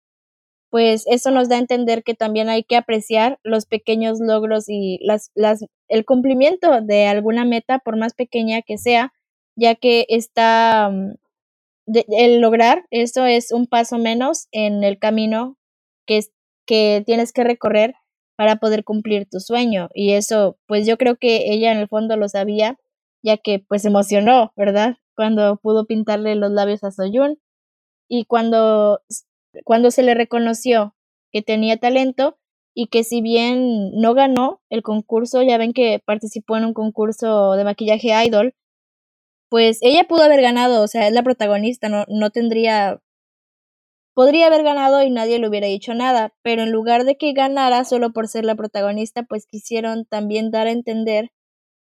[0.69, 4.99] pues eso nos da a entender que también hay que apreciar los pequeños logros y
[5.01, 9.13] las, las, el cumplimiento de alguna meta, por más pequeña que sea,
[9.55, 11.13] ya que está mm,
[11.85, 15.57] el lograr eso es un paso menos en el camino
[16.07, 16.21] que,
[16.65, 17.95] que tienes que recorrer
[18.35, 19.89] para poder cumplir tu sueño.
[19.93, 22.77] Y eso, pues yo creo que ella en el fondo lo sabía
[23.23, 24.97] ya que pues se emocionó, ¿verdad?
[25.15, 27.39] Cuando pudo pintarle los labios a Soyun
[28.09, 29.01] y cuando,
[29.65, 30.95] cuando se le reconoció
[31.31, 32.37] que tenía talento
[32.75, 37.53] y que si bien no ganó el concurso, ya ven que participó en un concurso
[37.53, 38.55] de maquillaje idol,
[39.49, 42.99] pues ella pudo haber ganado, o sea, es la protagonista, no, no tendría...
[44.15, 47.83] Podría haber ganado y nadie le hubiera dicho nada, pero en lugar de que ganara
[47.83, 51.31] solo por ser la protagonista, pues quisieron también dar a entender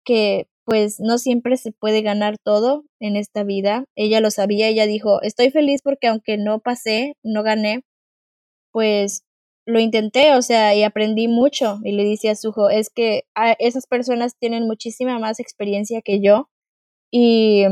[0.05, 3.85] que pues no siempre se puede ganar todo en esta vida.
[3.96, 7.85] Ella lo sabía, ella dijo, estoy feliz porque aunque no pasé, no gané,
[8.72, 9.25] pues
[9.66, 11.79] lo intenté, o sea, y aprendí mucho.
[11.85, 13.25] Y le dice a su hijo, es que
[13.59, 16.48] esas personas tienen muchísima más experiencia que yo,
[17.12, 17.64] y,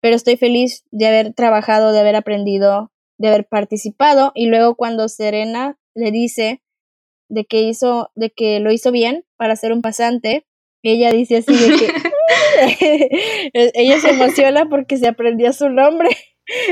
[0.00, 4.32] pero estoy feliz de haber trabajado, de haber aprendido, de haber participado.
[4.34, 6.62] Y luego cuando Serena le dice
[7.30, 10.46] de que hizo, de que lo hizo bien para ser un pasante,
[10.82, 11.86] ella dice así de que
[13.52, 16.10] ella se emociona porque se aprendió su nombre,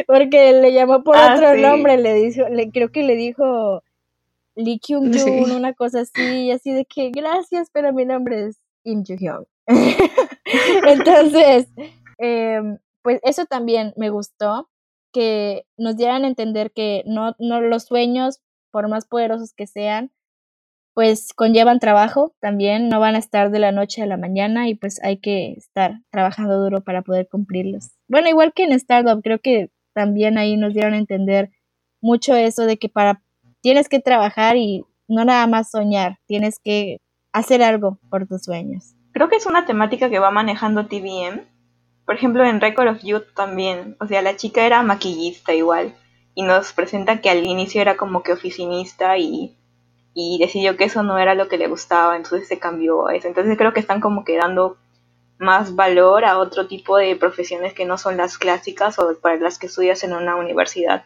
[0.06, 3.82] porque le llamó por ah, otro nombre, le dijo, le, creo que le dijo
[4.54, 9.04] Lee Kyung Jun, una cosa así, así de que gracias, pero mi nombre es Im
[9.04, 9.46] Joo Hyun.
[10.86, 11.68] Entonces,
[12.18, 14.68] em, pues eso también me gustó,
[15.12, 20.10] que nos dieran a entender que no, no los sueños, por más poderosos que sean,
[20.94, 24.74] pues conllevan trabajo también, no van a estar de la noche a la mañana y
[24.74, 27.92] pues hay que estar trabajando duro para poder cumplirlos.
[28.08, 31.50] Bueno, igual que en Startup, creo que también ahí nos dieron a entender
[32.00, 33.22] mucho eso de que para
[33.60, 36.98] tienes que trabajar y no nada más soñar, tienes que
[37.32, 38.94] hacer algo por tus sueños.
[39.12, 41.46] Creo que es una temática que va manejando TVM.
[42.04, 45.94] Por ejemplo, en Record of Youth también, o sea, la chica era maquillista igual
[46.34, 49.56] y nos presenta que al inicio era como que oficinista y
[50.14, 53.28] y decidió que eso no era lo que le gustaba, entonces se cambió a eso.
[53.28, 54.76] Entonces creo que están como que dando
[55.38, 59.58] más valor a otro tipo de profesiones que no son las clásicas o para las
[59.58, 61.04] que estudias en una universidad.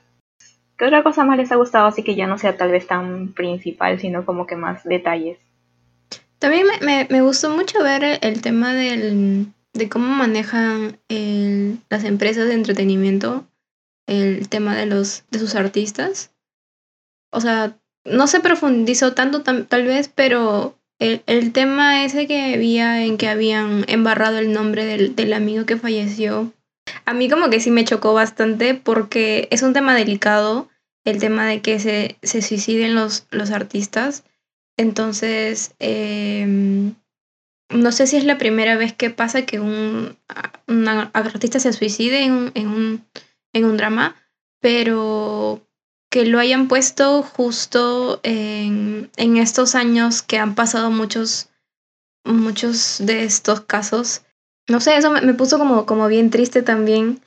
[0.76, 3.32] ¿Qué otra cosa más les ha gustado así que ya no sea tal vez tan
[3.32, 5.38] principal, sino como que más detalles?
[6.38, 10.98] También me, me, gustó mucho ver el, tema del, de cómo manejan
[11.88, 13.46] las empresas de entretenimiento
[14.06, 16.32] el tema de los de sus artistas.
[17.32, 23.04] O sea, no se profundizó tanto tal vez, pero el, el, tema ese que había
[23.04, 26.52] en que habían embarrado el nombre del, del, amigo que falleció,
[27.04, 30.68] a mí como que sí me chocó bastante porque es un tema delicado,
[31.04, 34.24] el tema de que se, se suiciden los, los artistas.
[34.76, 36.94] Entonces, em,
[37.70, 40.16] no sé si es la primera vez que pasa que un,
[41.12, 43.06] artista se suicide en en un,
[43.52, 44.16] en un drama,
[44.60, 45.65] pero
[46.10, 51.48] que lo hayan puesto justo en, en estos años que han pasado muchos,
[52.24, 54.22] muchos de estos casos.
[54.68, 57.20] No sé, eso me, puso como, como bien triste también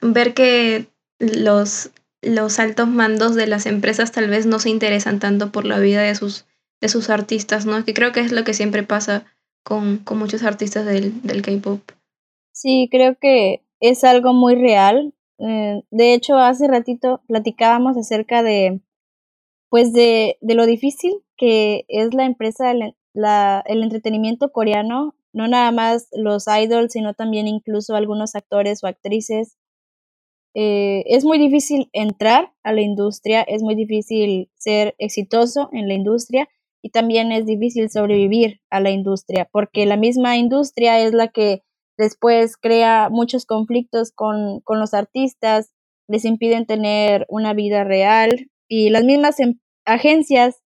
[0.00, 0.86] ver que
[1.18, 1.90] los,
[2.22, 6.02] los altos mandos de las empresas tal vez no se interesan tanto por la vida
[6.02, 6.46] de sus,
[6.80, 7.84] de sus artistas, ¿no?
[7.84, 9.24] Que creo que es lo que siempre pasa
[9.62, 11.80] con, con muchos artistas del, del K-pop.
[12.52, 18.80] Sí, creo que es algo muy real eh, de hecho, hace ratito platicábamos acerca de,
[19.70, 22.72] pues, de, de lo difícil que es la empresa,
[23.12, 28.86] la, el entretenimiento coreano no nada más los idols, sino también incluso algunos actores o
[28.86, 29.58] actrices.
[30.54, 35.94] Eh, es muy difícil entrar a la industria, es muy difícil ser exitoso en la
[35.94, 36.48] industria
[36.82, 41.62] y también es difícil sobrevivir a la industria, porque la misma industria es la que
[41.98, 45.72] después crea muchos conflictos con, con los artistas,
[46.08, 50.62] les impiden tener una vida real y las mismas em, agencias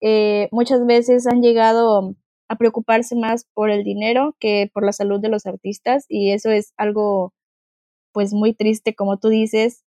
[0.00, 2.14] eh, muchas veces han llegado
[2.48, 6.50] a preocuparse más por el dinero que por la salud de los artistas y eso
[6.50, 7.32] es algo
[8.12, 9.84] pues muy triste como tú dices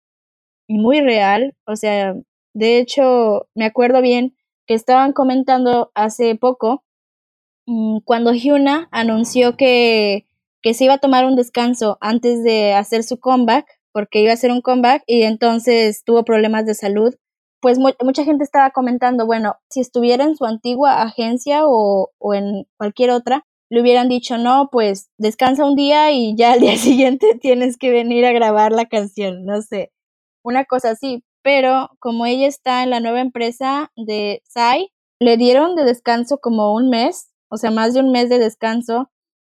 [0.67, 2.15] y muy real, o sea,
[2.53, 4.35] de hecho me acuerdo bien
[4.65, 6.83] que estaban comentando hace poco
[7.65, 10.25] mm, cuando Hyuna anunció que,
[10.63, 14.33] que se iba a tomar un descanso antes de hacer su comeback, porque iba a
[14.33, 17.13] hacer un comeback y entonces tuvo problemas de salud
[17.63, 22.67] pues mucha gente estaba comentando, bueno, si estuviera en su antigua agencia o, o, en
[22.75, 27.39] cualquier otra, le hubieran dicho, no, pues descansa un día y ya al día siguiente
[27.41, 29.93] tienes que venir a grabar la canción, no sé,
[30.43, 31.23] una cosa así.
[31.41, 34.89] Pero como ella está en la nueva empresa de Sai,
[35.19, 39.09] le dieron de descanso como un mes, o sea, más de un mes de descanso,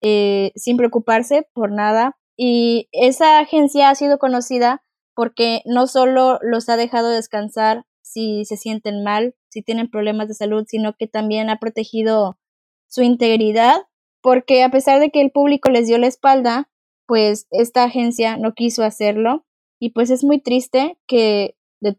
[0.01, 2.17] eh, sin preocuparse por nada.
[2.37, 4.83] Y esa agencia ha sido conocida
[5.15, 10.35] porque no solo los ha dejado descansar si se sienten mal, si tienen problemas de
[10.35, 12.37] salud, sino que también ha protegido
[12.87, 13.77] su integridad,
[14.21, 16.69] porque a pesar de que el público les dio la espalda,
[17.07, 19.45] pues esta agencia no quiso hacerlo
[19.79, 21.55] y pues es muy triste que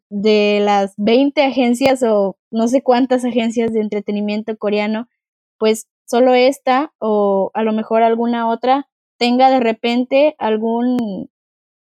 [0.08, 5.08] de, las 20 agencias o no sé cuántas agencias de entretenimiento coreano,
[5.58, 8.88] pues solo esta o a lo mejor alguna otra
[9.18, 11.30] tenga de repente algún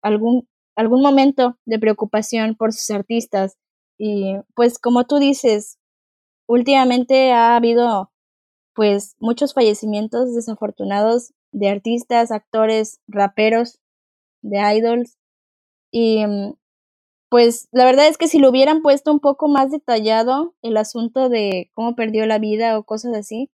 [0.02, 3.56] algún algún momento de preocupación por sus artistas
[3.98, 5.78] y pues como tú dices,
[6.48, 8.10] últimamente ha habido
[8.74, 13.78] pues muchos fallecimientos desafortunados de artistas, actores, raperos,
[14.42, 15.16] de idols.
[15.92, 16.54] Y mm,
[17.30, 21.28] pues la verdad es que si lo hubieran puesto un poco más detallado el asunto
[21.28, 23.50] de cómo perdió la vida o cosas así,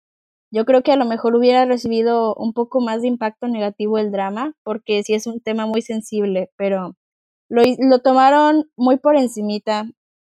[0.50, 4.12] yo creo que a lo mejor hubiera recibido un poco más de impacto negativo el
[4.12, 6.96] drama, porque sí es un tema muy sensible, pero
[7.48, 9.86] lo, lo tomaron muy por encimita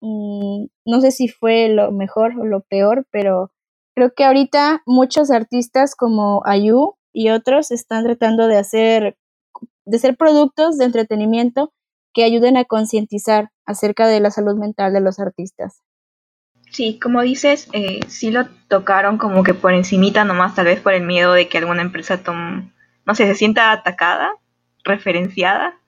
[0.06, 3.50] Mm, no sé si fue lo mejor o lo peor, pero
[3.94, 9.16] creo que ahorita muchos artistas como Ayu y otros están tratando de hacer,
[9.86, 11.72] de ser productos de entretenimiento
[12.12, 15.80] que ayuden a concientizar acerca de la salud mental de los artistas.
[16.74, 20.92] Sí, como dices, eh, sí lo tocaron como que por encimita nomás, tal vez por
[20.92, 22.72] el miedo de que alguna empresa tome,
[23.06, 24.32] no sé, se sienta atacada,
[24.82, 25.78] referenciada,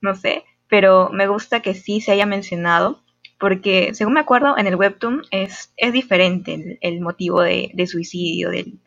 [0.00, 3.02] no sé, pero me gusta que sí se haya mencionado
[3.38, 8.78] porque según me acuerdo, en el webtoon es, es diferente el, motivo de, suicidio del,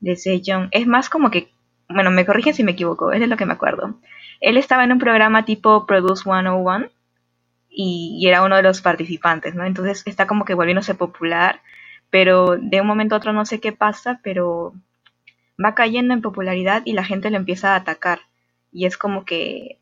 [0.00, 0.68] de Sejong.
[0.70, 1.48] Es más como que,
[1.88, 3.98] bueno, me corrigen si me equivoco, es de lo que me acuerdo.
[4.40, 6.90] Él estaba en un programa tipo Produce 101
[7.70, 9.64] y, y era uno de los participantes, ¿no?
[9.64, 11.62] Entonces está como que volviéndose popular,
[12.10, 14.74] pero de un momento a otro no sé qué pasa, pero
[15.62, 18.20] va cayendo en popularidad y la gente lo empieza a atacar.
[18.72, 19.78] Y es como que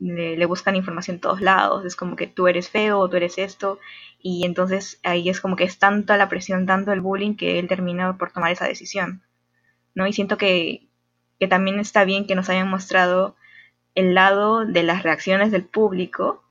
[0.00, 3.38] le, buscan información en todos lados, es como que tú eres feo o tú eres
[3.38, 3.78] esto,
[4.20, 7.68] y entonces ahí es como que es tanta la presión, tanto el bullying que él
[7.68, 9.22] termina por tomar esa decisión,
[9.94, 10.06] ¿no?
[10.06, 10.88] Y siento que,
[11.38, 13.36] que también está bien que nos hayan mostrado
[13.94, 16.42] el lado de las reacciones del público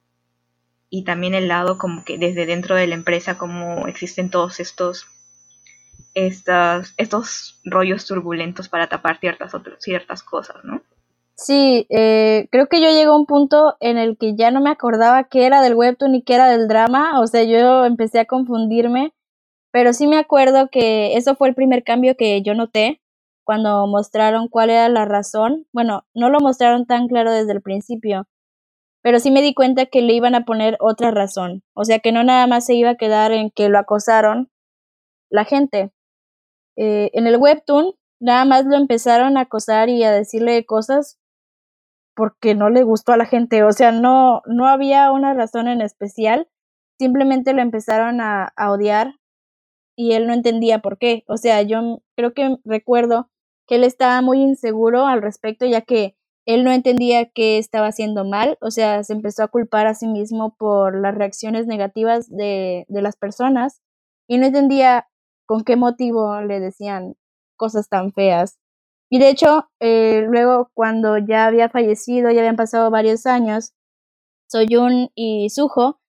[0.90, 5.08] y también el lado como que desde dentro de la empresa como existen todos estos
[6.14, 10.82] estos, estos rollos turbulentos para tapar ciertas, otras, ciertas cosas, ¿no?
[11.36, 14.72] Sí, eh, creo que yo llegué a un punto en el que ya no me
[14.72, 18.26] acordaba qué era del webtoon y qué era del drama, o sea, yo empecé a
[18.26, 19.14] confundirme,
[19.72, 23.02] pero sí me acuerdo que eso fue el primer cambio que yo noté
[23.46, 25.66] cuando mostraron cuál era la razón.
[25.72, 28.28] Bueno, no lo mostraron tan claro desde el principio,
[29.02, 32.12] pero sí me di cuenta que le iban a poner otra razón, o sea, que
[32.12, 34.50] no nada más se iba a quedar en que lo acosaron
[35.30, 35.92] la gente.
[36.76, 41.20] Eh, en el webtoon nada más lo empezaron a acosar y a decirle cosas
[42.16, 45.82] porque no le gustó a la gente, o sea, no, no había una razón en
[45.82, 46.50] especial,
[47.00, 49.16] simplemente lo empezaron a, odiar
[49.96, 53.30] y él no entendía por qué, o sea, yo creo que recuerdo
[53.68, 58.26] que él estaba muy inseguro al respecto, ya que él no entendía qué estaba haciendo
[58.26, 62.86] mal, o sea, se empezó a culpar a sí mismo por las reacciones negativas de,
[62.88, 63.82] de las personas
[64.28, 65.08] y no entendía
[65.46, 67.16] con qué motivo le decían
[67.58, 68.58] cosas tan feas.
[69.12, 73.74] Y de hecho, eh, luego cuando ya había fallecido, ya habían pasado varios años,
[74.48, 76.00] Soyun y Suho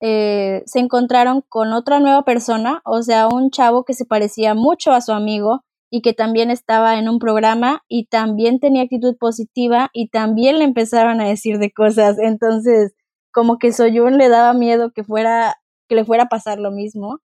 [0.00, 4.92] eh, se encontraron con otra nueva persona, o sea, un chavo que se parecía mucho
[4.92, 9.90] a su amigo y que también estaba en un programa y también tenía actitud positiva
[9.92, 12.18] y también le empezaron a decir de cosas.
[12.18, 12.94] Entonces,
[13.32, 15.56] como que Soyun le daba miedo que fuera
[15.88, 17.20] que le fuera a pasar lo mismo.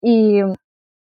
[0.00, 0.40] Y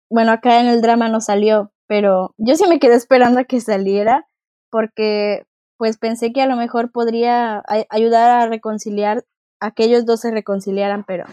[0.09, 3.61] bueno, acá en el drama no salió, pero yo sí me quedé esperando a que
[3.61, 4.25] saliera
[4.71, 5.45] porque
[5.77, 9.25] pues pensé que a lo mejor podría ayudar a reconciliar,
[9.61, 11.25] a que ellos dos se reconciliaran, pero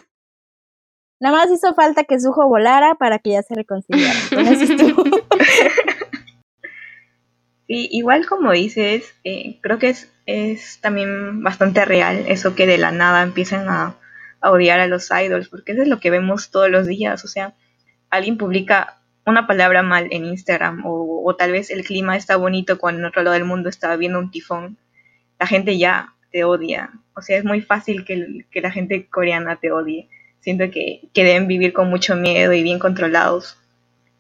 [1.21, 4.23] nada más hizo falta que Sujo volara para que ya se reconciliaran.
[7.67, 12.79] sí, igual como dices, eh, creo que es, es también bastante real eso que de
[12.79, 13.97] la nada empiezan a,
[14.41, 17.29] a odiar a los idols, porque eso es lo que vemos todos los días, o
[17.29, 17.55] sea,
[18.11, 23.01] alguien publica una palabra mal en Instagram o, tal vez el clima está bonito cuando
[23.01, 24.79] en otro lado del mundo está viendo un tifón,
[25.39, 26.93] la gente ya te odia.
[27.15, 30.09] O sea, es muy fácil que, la gente coreana te odie.
[30.47, 33.59] Siento que, que, deben vivir con mucho miedo y bien controlados.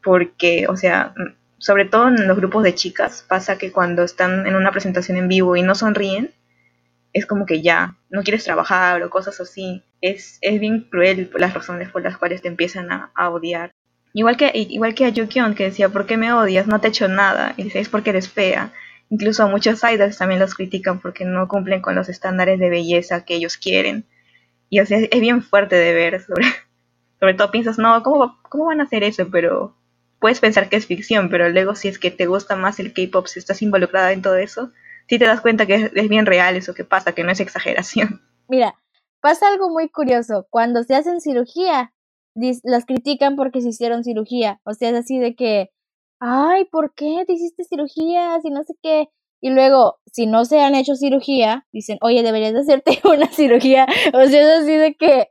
[0.02, 1.14] Porque, o sea,
[1.58, 5.28] sobre todo en los grupos de chicas, pasa que cuando están en una presentación en
[5.28, 6.32] vivo y no sonríen,
[7.12, 9.84] es como que ya, no quieres trabajar o cosas así.
[10.00, 13.72] Es, es bien cruel las razones por las cuales te empiezan a odiar.
[14.12, 16.66] Igual que, igual que a Yukion, que decía, ¿por qué me odias?
[16.66, 17.54] No te he hecho nada.
[17.56, 18.72] Y dice, es porque eres fea.
[19.10, 23.24] Incluso a muchos idols también los critican porque no cumplen con los estándares de belleza
[23.24, 24.06] que ellos quieren.
[24.68, 26.22] Y o sea, es bien fuerte de ver.
[26.22, 26.44] Sobre,
[27.20, 29.28] sobre todo piensas, no, ¿cómo, ¿cómo van a hacer eso?
[29.30, 29.76] Pero
[30.20, 33.26] puedes pensar que es ficción, pero luego si es que te gusta más el K-pop,
[33.26, 34.72] si estás involucrada en todo eso,
[35.08, 37.40] sí te das cuenta que es, es bien real eso que pasa, que no es
[37.40, 38.22] exageración.
[38.48, 38.74] Mira,
[39.20, 40.46] pasa algo muy curioso.
[40.50, 41.92] Cuando se hacen cirugía,
[42.34, 44.60] las critican porque se hicieron cirugía.
[44.64, 45.70] O sea, es así de que,
[46.20, 48.40] ay, ¿por qué te hiciste cirugía?
[48.40, 49.08] Si no sé qué.
[49.42, 53.86] Y luego, si no se han hecho cirugía, dicen, oye, deberías de hacerte una cirugía.
[54.14, 55.28] O sea, es así de que,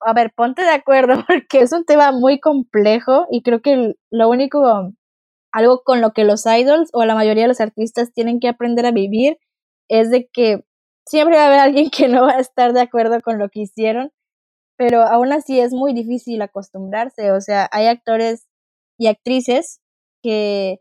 [0.00, 4.28] a ver, ponte de acuerdo porque es un tema muy complejo y creo que lo
[4.28, 4.92] único,
[5.52, 8.86] algo con lo que los idols o la mayoría de los artistas tienen que aprender
[8.86, 9.38] a vivir
[9.88, 10.64] es de que
[11.06, 13.60] siempre va a haber alguien que no va a estar de acuerdo con lo que
[13.60, 14.12] hicieron
[14.78, 18.46] pero aún así es muy difícil acostumbrarse, o sea, hay actores
[18.98, 19.80] y actrices
[20.22, 20.78] que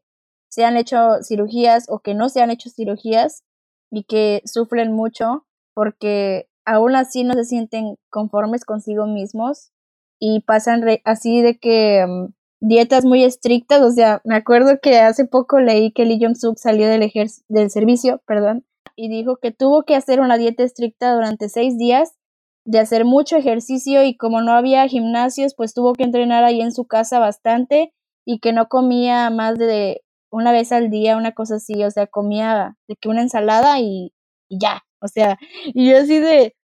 [0.49, 3.43] se han hecho cirugías o que no se han hecho cirugías
[3.91, 9.71] y que sufren mucho porque aún así no se sienten conformes consigo mismos
[10.19, 15.25] y pasan así de que mm, dietas muy estrictas, o sea, me acuerdo que hace
[15.25, 17.11] poco leí que Lee Jong-suk salió del,
[17.47, 22.13] del servicio, perdón, y dijo que tuvo que hacer una dieta estricta durante seis días
[22.65, 26.73] de hacer mucho ejercicio y como no había gimnasios, pues tuvo que entrenar ahí en
[26.73, 27.93] su casa bastante
[28.25, 30.01] y que no comía más de
[30.31, 34.13] una vez al día, una cosa así, o sea, comía de que una ensalada y,
[34.49, 36.55] ya, o sea, y yo así de,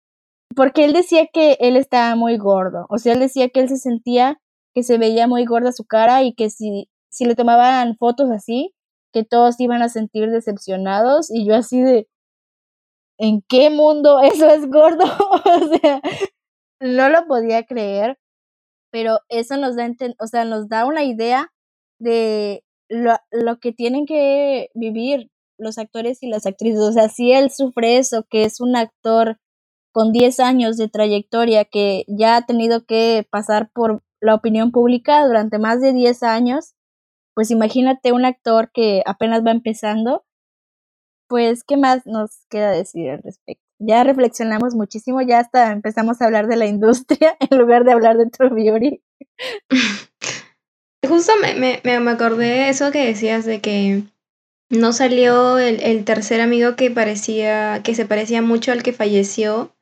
[0.56, 3.78] porque él decía que él estaba muy gordo, o sea, él decía que él se
[3.78, 4.40] sentía
[4.76, 8.74] que se veía muy gorda su cara y que si, si le tomaban fotos así,
[9.14, 12.08] que todos iban a sentir decepcionados y yo así de,
[13.20, 15.06] ¿en qué mundo eso es gordo?
[15.06, 16.02] o sea,
[16.80, 18.18] no lo podía creer,
[18.92, 19.90] pero eso nos da,
[20.20, 21.52] o sea, nos da una idea
[22.00, 26.82] de lo, lo que tienen que vivir los actores y las actrices.
[26.82, 29.40] O sea, si él sufre eso, que es un actor
[29.92, 35.26] con 10 años de trayectoria que ya ha tenido que pasar por la opinión pública
[35.26, 36.74] durante más de 10 años,
[37.36, 40.24] pues imagínate un actor que apenas va empezando
[41.34, 43.64] pues, ¿qué más nos queda decir al respecto?
[43.80, 48.18] Ya reflexionamos muchísimo, ya hasta empezamos a hablar de la industria en lugar de hablar
[48.18, 49.02] de True
[51.08, 54.04] Justo me, me, me acordé eso que decías de que
[54.70, 59.76] no salió el, el, tercer amigo que parecía, que se parecía mucho al que falleció.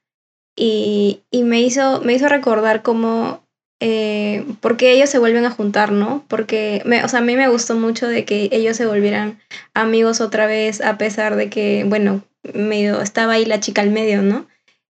[0.55, 3.41] Y, y me hizo, me hizo recordar cómo
[3.83, 6.23] eh, porque ellos se vuelven a juntar, ¿no?
[6.27, 9.39] Porque, me, o sea, a mí me gustó mucho de que ellos se volvieran
[9.73, 12.21] amigos otra vez, a pesar de que, bueno,
[12.53, 14.45] medio, estaba ahí la chica al medio, ¿no?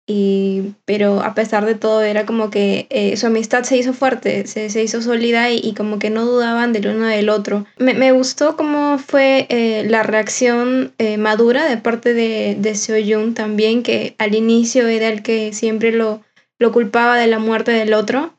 [0.09, 4.47] Y, pero a pesar de todo, era como que eh, su amistad se hizo fuerte,
[4.47, 7.65] se, se hizo sólida y, como que no dudaban del uno del otro.
[7.77, 13.83] Me, me gustó cómo fue eh, la reacción madura de parte de, de Seo también,
[13.83, 16.23] que al inicio era el que siempre lo,
[16.57, 18.33] lo culpaba de la muerte del otro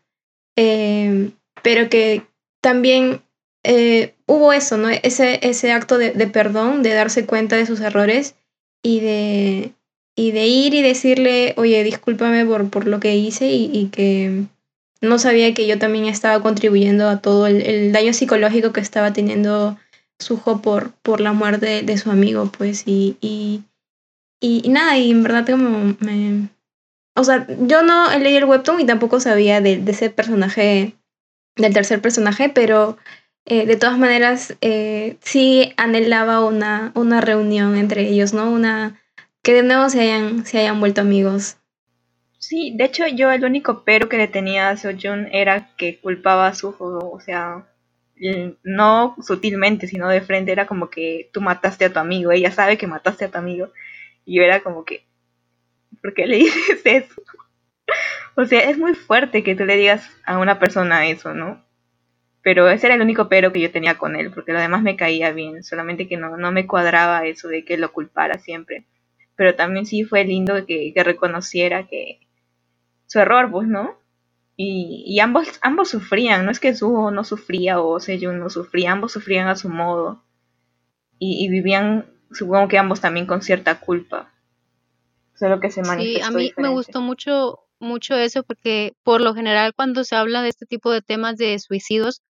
[1.62, 2.26] pero que
[2.60, 3.22] también
[3.64, 4.88] eh, hubo eso, ¿no?
[4.88, 8.34] Ese, ese acto de, perdón, de darse cuenta de sus errores
[8.82, 9.72] y de,
[10.18, 14.46] y de ir y decirle, oye, discúlpame por, por lo que hice y, que
[15.00, 19.78] no sabía que yo también estaba contribuyendo a todo el, daño psicológico que estaba teniendo
[20.18, 23.62] Sujo por, por la muerte de, su amigo, pues, y, y,
[24.40, 26.48] y, nada, y en verdad como me,
[27.14, 30.94] o sea, yo no leí el webtoon y tampoco sabía de, ese personaje,
[31.54, 32.98] del tercer personaje, pero
[33.46, 38.50] eh, de todas maneras, eh, sí anhelaba una, una reunión entre ellos, ¿no?
[38.50, 39.00] Una
[39.43, 41.57] que de nuevo se hayan, se hayan vuelto amigos.
[42.39, 46.47] Sí, de hecho yo el único pero que le tenía a Sojoon era que culpaba
[46.47, 47.66] a su juego, o sea,
[48.62, 52.78] no sutilmente, sino de frente, era como que tú mataste a tu amigo, ella sabe
[52.78, 53.72] que mataste a tu amigo,
[54.24, 55.05] y yo era como que,
[56.03, 57.22] ¿por qué le dices eso?
[58.36, 61.64] o sea, es muy fuerte que tú le digas a una persona eso, ¿no?
[62.43, 64.97] Pero ese era el único pero que yo tenía con él, porque lo demás me
[64.97, 68.86] caía bien, solamente que no, no me cuadraba eso de que lo culpara siempre.
[69.39, 72.18] Pero también sí fue lindo que, reconociera que
[73.07, 73.97] su error, pues, ¿no?
[74.57, 78.91] Y, y, ambos, ambos sufrían, no es que Suho no sufría o Sejun no sufría,
[78.91, 80.24] ambos sufrían a su modo.
[81.20, 84.34] Y, y, vivían, supongo que ambos también con cierta culpa.
[85.39, 89.34] Solo que se manifestó Sí, a mí me gustó mucho, mucho eso porque por lo
[89.34, 92.22] general cuando se habla de este tipo de temas de suicidios,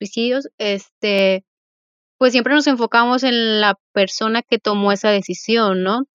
[0.00, 1.44] suicidios, este,
[2.18, 6.08] pues siempre nos enfocamos en la persona que tomó esa decisión, ¿no?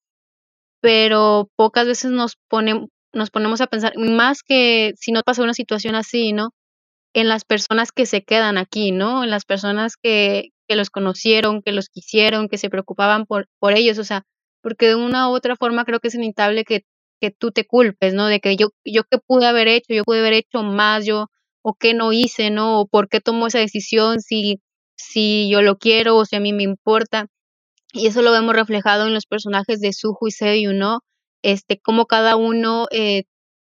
[0.82, 2.38] Pero pocas veces nos,
[3.14, 6.52] nos ponemos a pensar, más que si no pasa una situación así, ¿no?
[7.14, 9.24] En las personas que se quedan aquí, ¿no?
[9.24, 13.74] En las personas que, que los conocieron, que los quisieron, que se preocupaban por, por
[13.74, 14.24] ellos, o sea,
[14.62, 16.84] porque de una u otra forma creo que es inevitable que,
[17.22, 18.28] que tú te culpes, ¿no?
[18.28, 21.28] De que yo, yo qué pude haber hecho, yo pude haber hecho más, yo,
[21.64, 22.82] o qué no hice, ¿no?
[22.82, 24.62] O por qué tomó esa decisión, si,
[24.98, 27.28] si yo lo quiero o si a mí me importa.
[27.94, 31.00] Y eso lo vemos reflejado en los personajes de Suju y Seiyu, ¿no?
[31.44, 33.24] Este, cómo cada uno eh,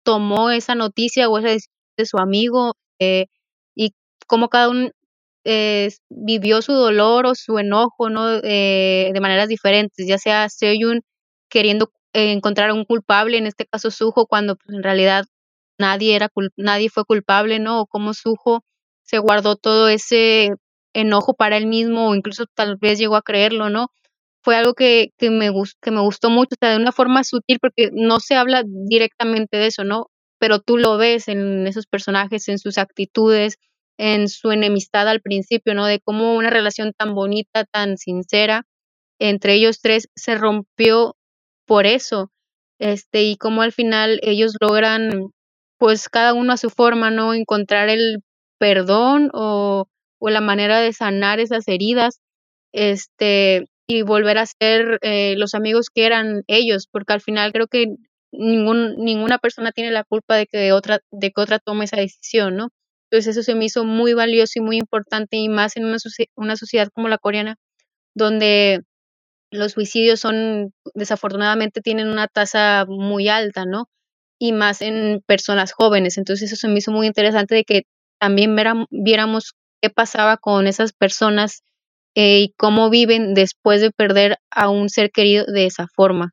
[0.05, 3.27] tomó esa noticia o esa decisión de su amigo eh,
[3.77, 3.95] y
[4.27, 4.91] cómo cada uno
[5.45, 8.27] eh, vivió su dolor o su enojo, ¿no?
[8.43, 11.03] de maneras diferentes, ya sea Seiyun
[11.51, 15.25] queriendo encontrar un culpable, en este caso Sujo, cuando pues, en realidad
[15.79, 17.81] nadie, era nadie fue culpable, ¿no?
[17.83, 18.65] O cómo Sujo
[19.03, 20.51] se guardó todo ese
[20.95, 23.89] enojo para él mismo o incluso tal vez llegó a creerlo, ¿no?
[24.43, 25.51] Fue algo que, que, me,
[25.83, 29.57] que me gustó mucho, o sea, de una forma sutil, porque no se habla directamente
[29.57, 30.07] de eso, ¿no?
[30.39, 33.57] Pero tú lo ves en esos personajes, en sus actitudes,
[33.99, 35.87] en su enemistad al principio, ¿no?
[35.87, 38.65] De cómo una relación tan bonita, tan sincera
[39.19, 41.17] entre ellos tres se rompió
[41.67, 42.31] por eso,
[42.81, 45.31] este, y cómo al final ellos logran
[45.79, 47.35] pues cada uno a su forma, ¿no?
[47.35, 48.19] Encontrar el
[48.59, 49.87] perdón o,
[50.21, 52.21] o la manera de sanar esas heridas,
[52.73, 57.67] este, y volver a ser eh, los amigos que eran ellos, porque al final creo
[57.67, 57.87] que
[58.33, 62.57] ningún, ninguna persona tiene la culpa de que otra, de que otra tome esa decisión,
[62.57, 62.69] ¿no?
[63.11, 65.99] Entonces eso se me hizo muy valioso y muy importante y más en una,
[66.37, 67.57] una sociedad como la coreana,
[68.15, 68.83] donde
[69.51, 73.89] los suicidios son, desafortunadamente, tienen una tasa muy alta, ¿no?
[74.43, 76.19] y más en personas jóvenes.
[76.19, 77.83] Entonces eso se me hizo muy interesante de que
[78.19, 78.57] también
[78.91, 81.63] viéramos qué pasaba con esas personas
[82.15, 86.33] eh, y cómo viven después de perder a un ser querido de esa forma.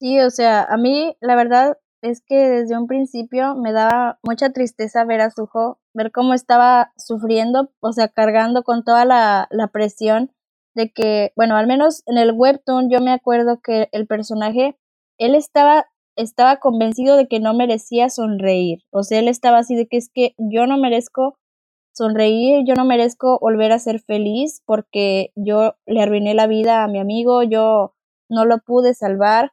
[0.00, 4.50] Sí, o sea, a mí la verdad es que desde un principio me daba mucha
[4.50, 9.68] tristeza ver a Suho, ver cómo estaba sufriendo, o sea, cargando con toda la, la
[9.68, 10.30] presión
[10.74, 14.76] de que, bueno, al menos en el webtoon yo me acuerdo que el personaje,
[15.18, 15.86] él estaba
[16.18, 18.80] estaba convencido de que no merecía sonreír.
[18.90, 21.38] O sea, él estaba así de que es que yo no merezco
[21.98, 26.88] sonreír, yo no merezco volver a ser feliz porque yo le arruiné la vida a
[26.88, 27.94] mi amigo, yo
[28.30, 29.52] no lo pude salvar.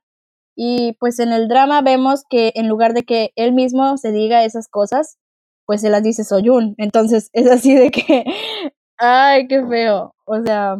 [0.55, 4.45] Y pues en el drama vemos que en lugar de que él mismo se diga
[4.45, 5.17] esas cosas,
[5.65, 6.75] pues se las dice Soyun.
[6.77, 8.25] Entonces es así de que,
[8.97, 10.15] ay, qué feo.
[10.25, 10.77] O sea,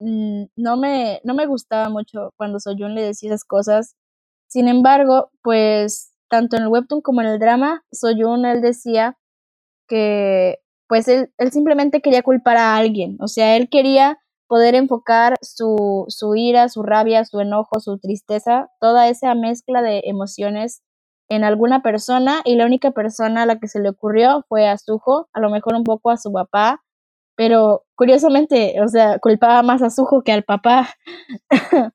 [0.00, 3.96] mm, no me, no me gustaba mucho cuando Soyun le decía esas cosas
[4.48, 9.18] sin embargo, pues tanto en el webtoon como en el drama, Soyun él decía
[9.88, 10.58] que
[10.88, 14.18] pues él, él simplemente quería culpar a alguien, o sea, él quería
[14.48, 20.02] poder enfocar su, su ira, su rabia, su enojo, su tristeza, toda esa mezcla de
[20.04, 20.82] emociones
[21.28, 24.78] en alguna persona y la única persona a la que se le ocurrió fue a
[24.78, 26.82] Suho, a lo mejor un poco a su papá,
[27.36, 30.88] pero curiosamente, o sea, culpaba más a Suho que al papá.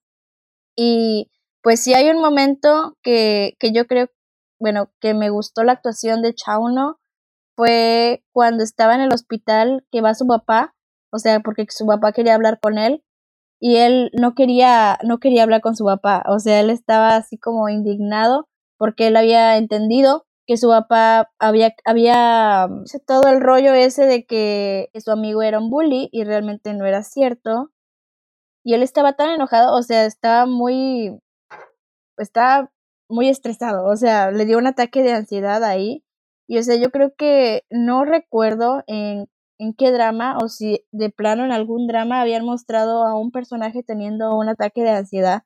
[0.78, 1.32] y
[1.64, 4.08] pues sí hay un momento que, que yo creo,
[4.60, 7.00] bueno, que me gustó la actuación de Chauno,
[7.56, 10.76] fue cuando estaba en el hospital que va su papá,
[11.12, 13.04] o sea, porque su papá quería hablar con él
[13.60, 17.38] y él no quería, no quería hablar con su papá, o sea, él estaba así
[17.38, 18.48] como indignado
[18.78, 22.68] porque él había entendido que su papá había, había
[23.08, 27.04] todo el rollo ese de que su amigo era un bully y realmente no era
[27.04, 27.72] cierto.
[28.66, 31.20] Y él estaba tan enojado, o sea, estaba muy,
[32.18, 32.72] está
[33.10, 36.04] muy estresado, o sea, le dio un ataque de ansiedad ahí.
[36.48, 39.28] Y o sea, yo creo que no recuerdo en,
[39.60, 43.84] en qué drama o si de plano en algún drama habían mostrado a un personaje
[43.84, 45.44] teniendo un ataque de ansiedad.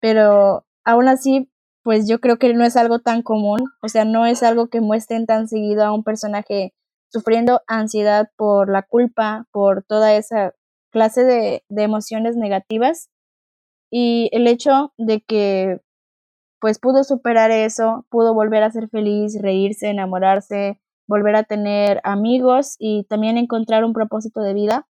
[0.00, 1.50] Pero aún así,
[1.82, 4.80] pues yo creo que no es algo tan común, o sea, no es algo que
[4.80, 6.74] muestren tan seguido a un personaje
[7.12, 10.54] sufriendo ansiedad por la culpa, por toda esa
[10.90, 13.10] clase de, de emociones negativas.
[13.90, 15.80] Y el hecho de que
[16.60, 22.76] pues pudo superar eso, pudo volver a ser feliz, reírse, enamorarse, volver a tener amigos
[22.78, 24.86] y también encontrar un propósito de vida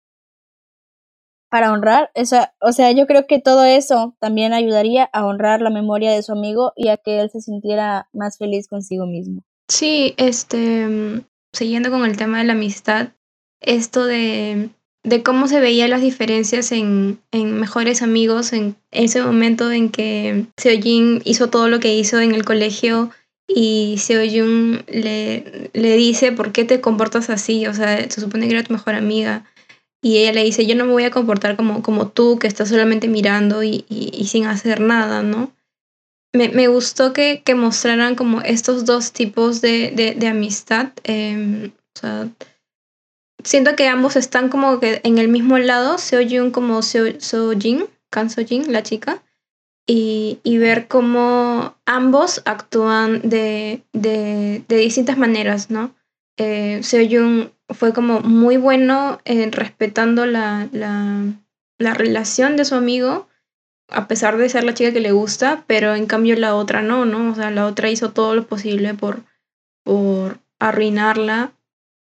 [1.52, 5.70] para honrar, esa, o sea, yo creo que todo eso también ayudaría a honrar la
[5.70, 9.44] memoria de su amigo y a que él se sintiera más feliz consigo mismo.
[9.68, 13.10] Sí, este, siguiendo con el tema de la amistad,
[13.60, 14.70] esto de,
[15.04, 20.46] de cómo se veían las diferencias en, en, mejores amigos en ese momento en que
[20.58, 23.10] Seojin hizo todo lo que hizo en el colegio
[23.48, 27.66] y Seojun le, le dice, ¿por qué te comportas así?
[27.68, 29.46] O sea, se supone que era tu mejor amiga.
[30.04, 32.70] Y ella le dice, yo no me voy a comportar como, como tú, que estás
[32.70, 35.52] solamente mirando y, y, sin hacer nada, ¿no?
[36.34, 40.92] Me, me gustó que, que, mostraran como estos dos tipos de, de, de amistad.
[41.04, 42.30] Eh, o sea,
[43.44, 48.30] siento que ambos están como que en el mismo lado, Seojun como Seo, Seojin, Kan
[48.30, 49.24] Seojin, la chica,
[49.88, 55.94] y, y, ver cómo ambos actúan de, de, de distintas maneras, ¿no?
[56.38, 61.24] Eh, Seojun fue como muy bueno en respetando la, la,
[61.78, 63.28] la, relación de su amigo,
[63.90, 67.06] a pesar de ser la chica que le gusta, pero en cambio la otra no,
[67.06, 67.32] ¿no?
[67.32, 69.24] O sea, la otra hizo todo lo posible por,
[69.84, 71.54] por arruinarla.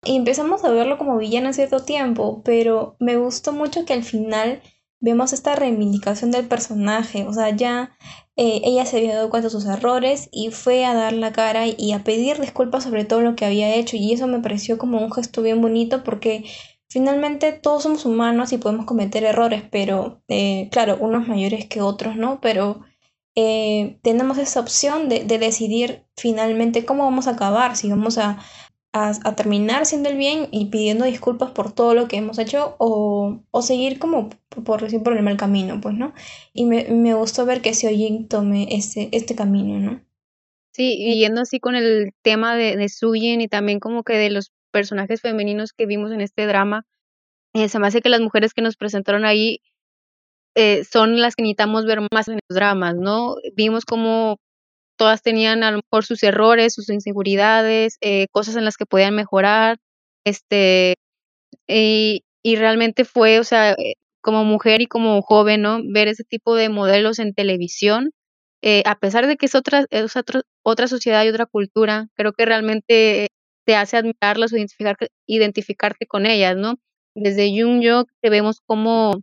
[0.06, 4.04] Y empezamos a verlo como villano en cierto tiempo, pero me gustó mucho que al
[4.04, 4.62] final
[5.00, 7.92] vemos esta reivindicación del personaje, o sea, ya
[8.38, 11.66] eh, ella se había dado cuenta de sus errores y fue a dar la cara
[11.68, 15.00] y a pedir disculpas sobre todo lo que había hecho y eso me pareció como
[15.00, 16.46] un gesto bien bonito porque
[16.88, 22.16] finalmente todos somos humanos y podemos cometer errores, pero eh, claro, unos mayores que otros,
[22.16, 22.40] ¿no?
[22.42, 22.82] Pero
[23.36, 28.40] eh, tenemos esa opción de, de decidir finalmente cómo vamos a acabar, si vamos a
[28.96, 33.42] a, terminar siendo el bien y pidiendo disculpas por todo lo que hemos hecho o,
[33.52, 34.30] o seguir como
[34.64, 36.14] por decir por el mal camino, pues, ¿no?
[36.54, 40.02] Y me, me gustó ver que Seojin tome este, este camino, ¿no?
[40.74, 44.30] Sí, y yendo así con el tema de, de Suyin y también como que de
[44.30, 46.86] los personajes femeninos que vimos en este drama,
[47.54, 49.60] eh, se me hace que las mujeres que nos presentaron ahí
[50.56, 53.36] eh, son las que necesitamos ver más en los dramas, ¿no?
[53.56, 54.38] Vimos como
[54.98, 59.16] todas tenían a lo mejor sus errores, sus inseguridades, eh, cosas en las que podían
[59.16, 59.78] mejorar,
[60.26, 60.96] este,
[61.68, 65.80] y, y, realmente fue, o sea, eh, como mujer y como joven, ¿no?
[65.84, 68.12] Ver ese tipo de modelos en televisión,
[68.64, 72.34] eh, a pesar de que es otra, es otra, otra sociedad y otra cultura, creo
[72.34, 73.30] que realmente
[73.66, 76.76] te hace admirarlas o identificar, identificarte con ellas, ¿no?
[77.16, 79.22] Desde Jung Yo te vemos como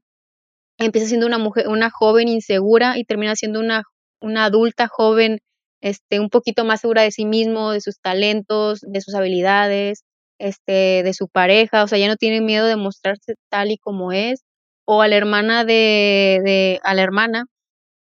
[0.78, 3.84] empieza siendo una mujer, una joven insegura y termina siendo una,
[4.20, 5.40] una adulta joven
[5.82, 10.04] este, un poquito más segura de sí mismo, de sus talentos, de sus habilidades,
[10.38, 14.12] este, de su pareja, o sea, ya no tiene miedo de mostrarse tal y como
[14.12, 14.42] es,
[14.86, 17.46] o a la hermana de, de a la hermana,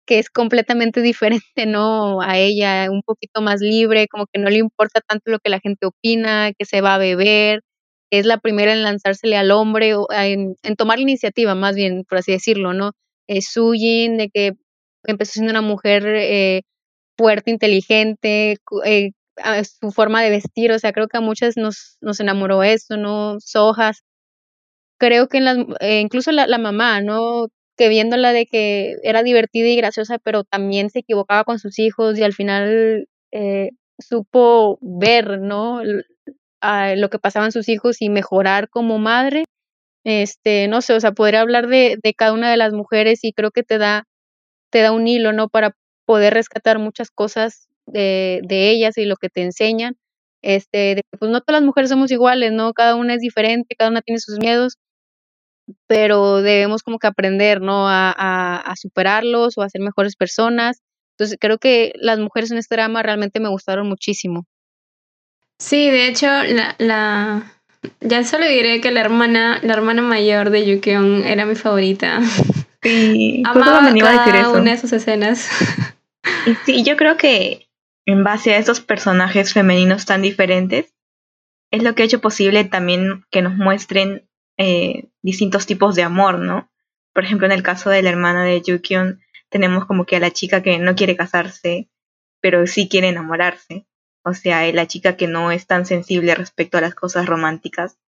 [0.07, 2.21] que es completamente diferente, ¿no?
[2.23, 5.61] A ella, un poquito más libre, como que no le importa tanto lo que la
[5.61, 7.63] gente opina, que se va a beber,
[8.11, 12.19] es la primera en lanzársele al hombre, o en, tomar la iniciativa, más bien, por
[12.19, 12.93] así decirlo, ¿no?
[13.29, 14.53] Es Suyin, de que
[15.05, 16.63] empezó siendo una mujer eh,
[17.21, 18.57] fuerte, inteligente,
[18.87, 19.11] eh,
[19.65, 23.39] su forma de vestir, o sea, creo que a muchas nos, nos enamoró eso, ¿no?
[23.41, 24.05] Sojas.
[24.99, 25.39] Creo que
[25.81, 27.49] eh, incluso la, la, mamá, ¿no?
[27.77, 32.19] Que viéndola de que era divertida y graciosa, pero también se equivocaba con sus hijos
[32.19, 35.83] y al final eh, supo ver, ¿no?
[35.83, 39.45] lo que pasaban sus hijos y mejorar como madre.
[40.05, 43.33] Este, no sé, o sea, podría hablar de, de cada una de las mujeres y
[43.33, 44.05] creo que te da,
[44.71, 45.49] te da un hilo, ¿no?
[45.49, 45.75] Para
[46.11, 49.97] poder rescatar muchas cosas de, de ellas y lo que te enseñan.
[50.43, 52.73] Este, de pues no todas las mujeres somos iguales, ¿no?
[52.73, 54.77] Cada una es diferente, cada una tiene sus miedos,
[55.87, 57.89] pero debemos como que aprender, ¿no?
[57.89, 60.81] A, a, a superarlos o a ser mejores personas.
[61.17, 64.47] Entonces creo que las mujeres en este drama realmente me gustaron muchísimo.
[65.61, 67.53] Sí, de hecho, la, la...
[68.01, 72.19] ya solo diré que la hermana, la hermana mayor de Yukion era mi favorita.
[72.83, 74.53] Sí, Amaba cada a decir eso.
[74.55, 75.49] una de sus escenas.
[76.47, 77.71] Y sí, yo creo que
[78.07, 80.95] en base a esos personajes femeninos tan diferentes,
[81.71, 86.39] es lo que ha hecho posible también que nos muestren eh, distintos tipos de amor,
[86.39, 86.71] ¿no?
[87.13, 90.31] Por ejemplo, en el caso de la hermana de Yukion, tenemos como que a la
[90.31, 91.89] chica que no quiere casarse,
[92.41, 93.87] pero sí quiere enamorarse.
[94.25, 97.99] O sea, la chica que no es tan sensible respecto a las cosas románticas.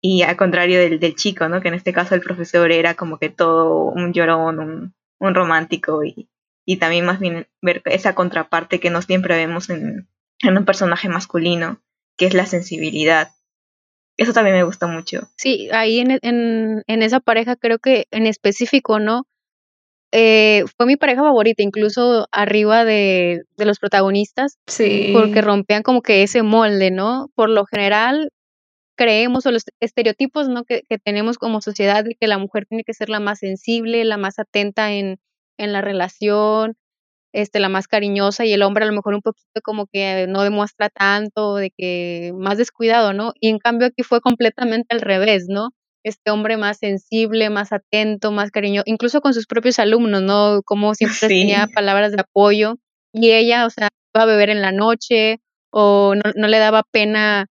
[0.00, 1.60] Y al contrario del, del chico, ¿no?
[1.60, 6.04] Que en este caso el profesor era como que todo un llorón, un, un romántico
[6.04, 6.28] y,
[6.66, 10.08] y también más bien ver esa contraparte que no siempre vemos en,
[10.42, 11.80] en un personaje masculino,
[12.18, 13.30] que es la sensibilidad.
[14.18, 15.28] Eso también me gusta mucho.
[15.36, 19.26] Sí, ahí en, en, en esa pareja creo que en específico, ¿no?
[20.12, 25.10] Eh, fue mi pareja favorita, incluso arriba de, de los protagonistas, Sí.
[25.12, 27.28] porque rompían como que ese molde, ¿no?
[27.34, 28.30] Por lo general
[28.96, 30.64] creemos o los estereotipos ¿no?
[30.64, 34.04] que, que tenemos como sociedad de que la mujer tiene que ser la más sensible,
[34.06, 35.18] la más atenta en,
[35.58, 36.74] en la relación,
[37.32, 40.42] este, la más cariñosa y el hombre a lo mejor un poquito como que no
[40.42, 43.32] demuestra tanto, de que más descuidado, ¿no?
[43.40, 45.70] Y en cambio aquí fue completamente al revés, ¿no?
[46.04, 50.62] Este hombre más sensible, más atento, más cariñoso, incluso con sus propios alumnos, ¿no?
[50.64, 51.40] Como siempre Sí.
[51.40, 52.76] tenía palabras de apoyo
[53.12, 55.40] y ella, o sea, iba a beber en la noche
[55.70, 57.46] o no, no le daba pena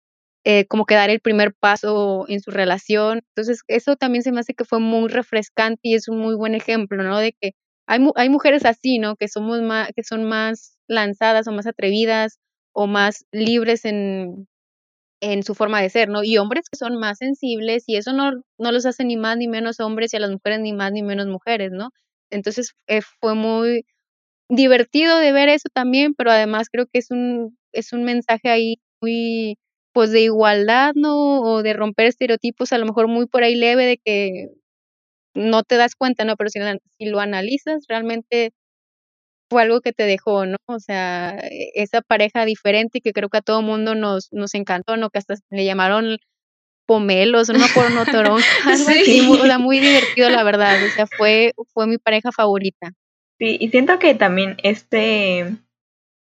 [0.44, 3.20] eh, como que dar el primer paso en su relación.
[3.36, 6.54] Entonces, eso también se me hace que fue muy refrescante y es un muy buen
[6.54, 7.18] ejemplo, ¿no?
[7.18, 7.52] De que
[7.86, 9.16] hay, mu- hay mujeres así, ¿no?
[9.16, 12.38] Que somos más, que son más lanzadas o más atrevidas
[12.72, 14.48] o más libres en,
[15.20, 16.24] en su forma de ser, ¿no?
[16.24, 19.48] Y hombres que son más sensibles y eso no, no los hace ni más ni
[19.48, 21.90] menos hombres y a las mujeres ni más ni menos mujeres, ¿no?
[22.30, 23.84] Entonces eh, fue muy
[24.48, 28.76] divertido de ver eso también, pero además creo que es un, es un mensaje ahí
[29.00, 29.58] muy,
[29.92, 31.40] pues de igualdad, ¿no?
[31.42, 34.48] O de romper estereotipos, a lo mejor muy por ahí leve de que
[35.34, 36.36] no te das cuenta, ¿no?
[36.36, 36.60] Pero si,
[36.98, 38.52] si lo analizas, realmente
[39.50, 40.56] fue algo que te dejó, ¿no?
[40.66, 44.96] O sea, e- esa pareja diferente que creo que a todo mundo nos, nos encantó,
[44.96, 45.10] ¿no?
[45.10, 46.18] Que hasta le llamaron
[46.86, 49.22] pomelos, no acuerdo, no toronja, algo así, Sí.
[49.22, 52.92] muy- o sea, muy divertido, la verdad, o sea, fue, fue mi pareja favorita.
[53.38, 55.56] Sí, y siento que también este,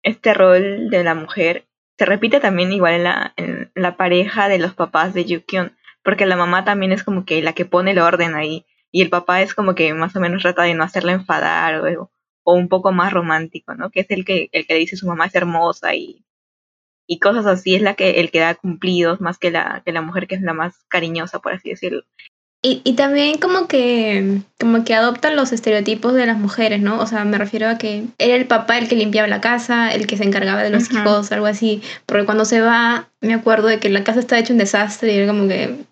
[0.02, 1.66] este rol de la mujer
[1.98, 6.24] se repite también igual en la, en la pareja de los papás de Yukion, porque
[6.26, 9.42] la mamá también es como que la que pone el orden ahí, y el papá
[9.42, 12.10] es como que más o menos trata de no hacerla enfadar o,
[12.44, 13.90] o un poco más romántico, ¿no?
[13.90, 16.24] Que es el que, el que le dice su mamá es hermosa y,
[17.06, 20.02] y cosas así, es la que, el que da cumplidos más que la, que la
[20.02, 22.02] mujer que es la más cariñosa, por así decirlo.
[22.62, 27.00] Y, y también como que, como que adoptan los estereotipos de las mujeres, ¿no?
[27.00, 30.06] O sea, me refiero a que era el papá el que limpiaba la casa, el
[30.06, 31.82] que se encargaba de los hijos, algo así.
[32.04, 35.16] Porque cuando se va, me acuerdo de que la casa está hecha un desastre y
[35.16, 35.86] era como que,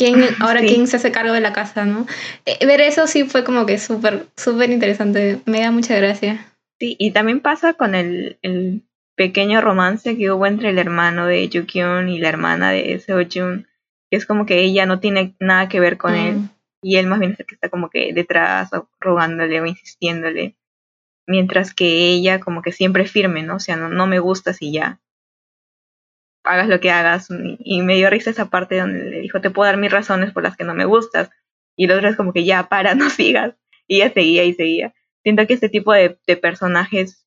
[0.00, 0.66] ¿quién, ahora Sí.
[0.66, 2.06] quién se hace cargo de la casa, no?
[2.46, 5.40] Eh, ver eso sí fue como que súper, súper interesante.
[5.46, 6.46] Me da mucha gracia.
[6.80, 8.82] Sí, y también pasa con el, el
[9.16, 13.66] pequeño romance que hubo entre el hermano de Yukion y la hermana de Seojun,
[14.10, 16.48] que es como que ella no tiene nada que ver con él, Mm.
[16.82, 20.56] y él más bien es el que está como que detrás, o rogándole o insistiéndole,
[21.26, 23.56] mientras que ella como que siempre firme, ¿no?
[23.56, 24.98] O sea, no, no me gustas y ya,
[26.44, 29.50] hagas lo que hagas, y, y me dio risa esa parte donde le dijo, te
[29.50, 31.30] puedo dar mis razones por las que no me gustas,
[31.76, 33.54] y el otro es como que ya, para, no sigas,
[33.86, 34.94] y ella seguía y seguía.
[35.22, 37.26] Siento que este tipo de, de personajes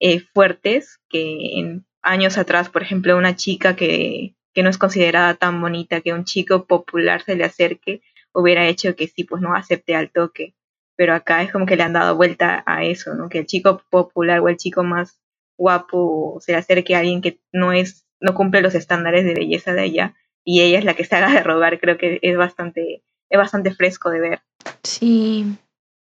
[0.00, 5.34] eh, fuertes, que en años atrás, por ejemplo, una chica que, que no es considerada
[5.34, 9.54] tan bonita, que un chico popular se le acerque, hubiera hecho que sí, pues no
[9.54, 10.54] acepte al toque.
[10.96, 13.28] Pero acá es como que le han dado vuelta a eso, ¿no?
[13.28, 15.20] Que el chico popular o el chico más
[15.56, 19.72] guapo se le acerque a alguien que no es, no cumple los estándares de belleza
[19.74, 20.14] de ella,
[20.44, 23.72] y ella es la que se haga de rogar, creo que es bastante, es bastante
[23.74, 24.40] fresco de ver.
[24.82, 25.44] Sí.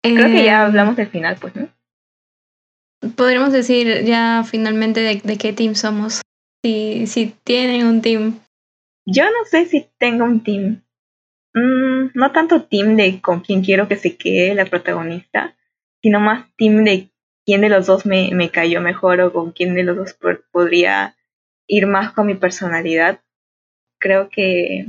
[0.03, 1.69] Creo que ya Eh, hablamos del final, pues, ¿no?
[3.17, 6.23] Podríamos decir ya finalmente de, de qué team somos.
[6.65, 8.41] Si, si tienen un team.
[9.07, 10.83] Yo no sé si tengo un team.
[11.55, 15.57] Mm, no tanto team de con quién quiero que se quede la protagonista,
[16.03, 17.11] sino más team de
[17.45, 20.45] quién de los dos me, me cayó mejor o con quién de los dos por-
[20.51, 21.16] podría
[21.67, 23.21] ir más con mi personalidad.
[23.99, 24.87] Creo que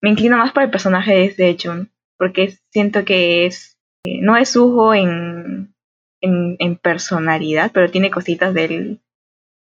[0.00, 3.76] me inclino más por el personaje de Sejun, porque siento que es
[4.06, 5.74] eh, no es Suho en,
[6.20, 9.00] en, personalidad, pero tiene cositas de él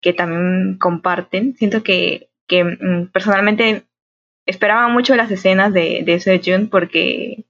[0.02, 1.56] que también comparten.
[1.56, 3.84] Siento que, que mm, personalmente
[4.48, 7.46] esperaba mucho las escenas de, de Sejun porque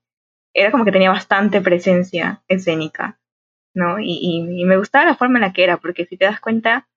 [0.53, 3.19] era como que tenía bastante presencia escénica,
[3.73, 3.99] ¿no?
[3.99, 6.89] Y, y, me gustaba la forma en la que era, porque si te das cuenta,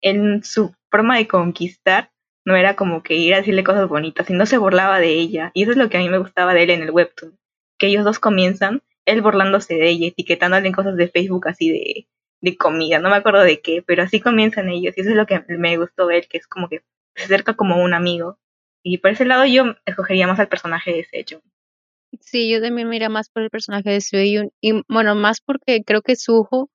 [0.00, 2.12] en su forma de conquistar
[2.44, 5.50] no era como que ir a decirle cosas bonitas, sino se burlaba de ella.
[5.54, 7.38] Y eso es lo que a mí me gustaba de él en el webtoon,
[7.78, 12.06] que ellos dos comienzan, él burlándose de ella, etiquetándole en cosas de Facebook así de,
[12.40, 15.26] de comida, no me acuerdo de qué, pero así comienzan ellos, y eso es lo
[15.26, 16.82] que me gustó ver, que es como que
[17.16, 18.38] se acerca como un amigo.
[18.84, 21.42] Y por ese lado yo escogería más al personaje de Sejun.
[22.20, 26.02] Sí, yo también mira más por el personaje de Sueyun y bueno, más porque creo
[26.02, 26.68] que Suho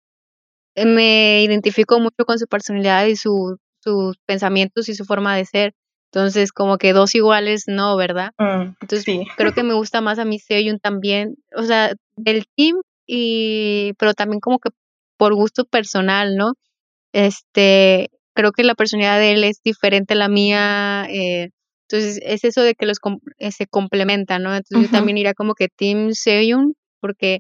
[0.76, 5.46] eh, me identifico mucho con su personalidad y su, sus pensamientos y su forma de
[5.46, 5.74] ser.
[6.12, 8.32] Entonces, como que dos iguales, no, ¿verdad?
[8.38, 9.26] Mm, Entonces, sí.
[9.36, 14.14] creo que me gusta más a mí Seyun también, o sea, del team y pero
[14.14, 14.70] también como que
[15.18, 16.54] por gusto personal, ¿no?
[17.14, 21.50] Este, creo que la personalidad de él es diferente a la mía, eh,
[21.90, 24.56] entonces es eso de que los com- eh, se complementan, ¿no?
[24.56, 27.40] Entonces yo también iría como que Team Seyun, porque,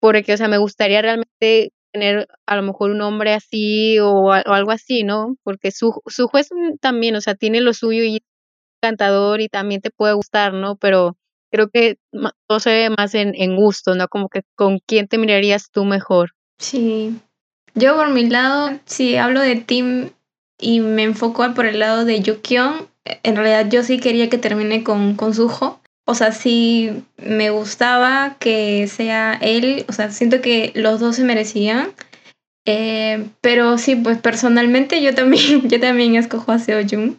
[0.00, 4.32] porque, o sea, me gustaría realmente tener a lo mejor un hombre así o, o
[4.32, 5.36] algo así, ¿no?
[5.42, 6.48] Porque su, su juez
[6.80, 8.22] también, o sea, tiene lo suyo y es
[8.82, 10.76] encantador y también te puede gustar, ¿no?
[10.76, 11.16] Pero
[11.50, 11.96] creo que
[12.46, 14.08] todo se ve más en, en gusto, ¿no?
[14.08, 16.30] Como que con quién te mirarías tú mejor.
[16.58, 17.14] Sí.
[17.74, 20.10] Yo por mi lado, si hablo de Tim
[20.58, 24.84] y me enfoco por el lado de Yukion, en realidad yo sí quería que termine
[24.84, 25.79] con, con Suho.
[26.10, 29.84] O sea, sí me gustaba que sea él.
[29.88, 31.88] O sea, siento que los dos se merecían.
[32.66, 37.18] Eh, pero sí, pues personalmente yo también, yo también escojo a Seoyun.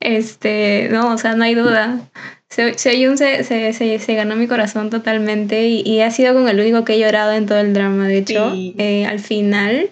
[0.00, 2.00] Este, no, o sea, no hay duda.
[2.48, 6.48] Se- Seoyun se, se, se, se ganó mi corazón totalmente y, y ha sido con
[6.48, 8.08] el único que he llorado en todo el drama.
[8.08, 8.74] De hecho, Sí.
[8.78, 9.90] eh, al final,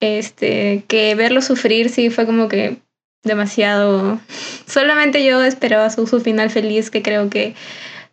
[0.00, 2.76] este, que verlo sufrir sí fue como que
[3.22, 4.20] demasiado.
[4.66, 7.54] Solamente yo esperaba su, su final feliz, que creo que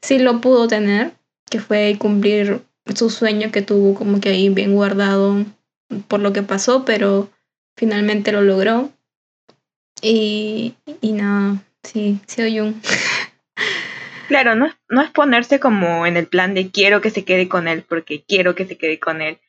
[0.02, 1.12] sí lo pudo tener,
[1.50, 2.62] que fue cumplir
[2.96, 5.46] su sueño que tuvo como que ahí bien guardado
[6.08, 7.30] por lo que pasó, pero
[7.76, 8.92] finalmente lo logró.
[10.02, 12.82] Y, y nada, sí, Seoyun.
[14.30, 17.50] Claro, no es, no es ponerse como en el plan de quiero que se quede
[17.50, 19.40] con él porque quiero que se quede con él,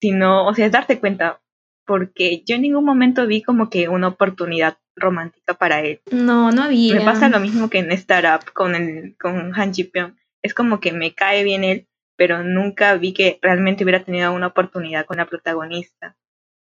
[0.00, 1.40] sino, o sea, es darte cuenta,
[1.88, 6.02] porque yo en ningún momento vi como que una oportunidad romántica para él.
[6.12, 6.94] No, no había.
[6.94, 10.14] Me pasa lo mismo que en Startup con el con Han Ji Pyong.
[10.42, 14.48] Es como que me cae bien él, pero nunca vi que realmente hubiera tenido una
[14.48, 16.14] oportunidad con la protagonista,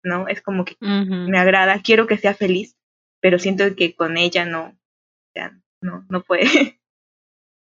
[0.04, 0.28] ¿no?
[0.28, 2.76] Es como que me agrada, quiero que sea feliz,
[3.20, 6.44] pero siento que con ella no, o sea, no, no puede.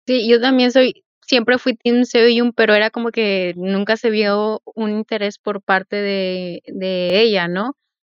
[0.04, 4.62] Sí, yo también soy, siempre fui Team Seoyun, pero era como que nunca se vio
[4.74, 7.76] un interés por parte de, de ella, ¿no?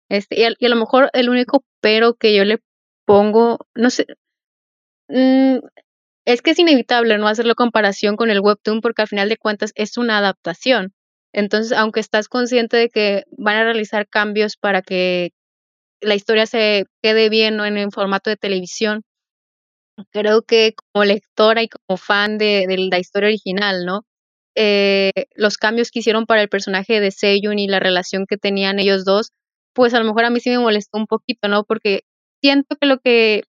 [0.09, 2.61] Este, y a, lo mejor el único pero que yo le
[3.07, 4.07] pongo, no sé,
[5.09, 5.59] mm,
[6.27, 9.73] es que es inevitable no hacerlo comparación con el webtoon porque al final de cuentas
[9.75, 10.95] es una adaptación.
[11.33, 15.33] Entonces, aunque estás consciente de que van a realizar cambios para que
[16.01, 19.03] la historia se quede bien en el formato de televisión,
[20.13, 24.05] creo que como lectora y como fan de, la historia original, ¿no?
[24.57, 28.79] Eh, los cambios que hicieron para el personaje de Seyun y la relación que tenían
[28.79, 29.33] ellos dos,
[29.75, 31.65] pues a lo mejor a mí sí me molestó un poquito, ¿no?
[31.65, 32.03] Porque
[32.43, 33.45] siento que lo que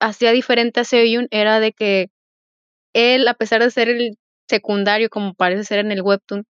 [0.00, 2.08] hacía diferente a Seyun era de que
[2.94, 4.18] él, a pesar de ser el
[4.48, 6.44] secundario, como parece ser en el webtoon,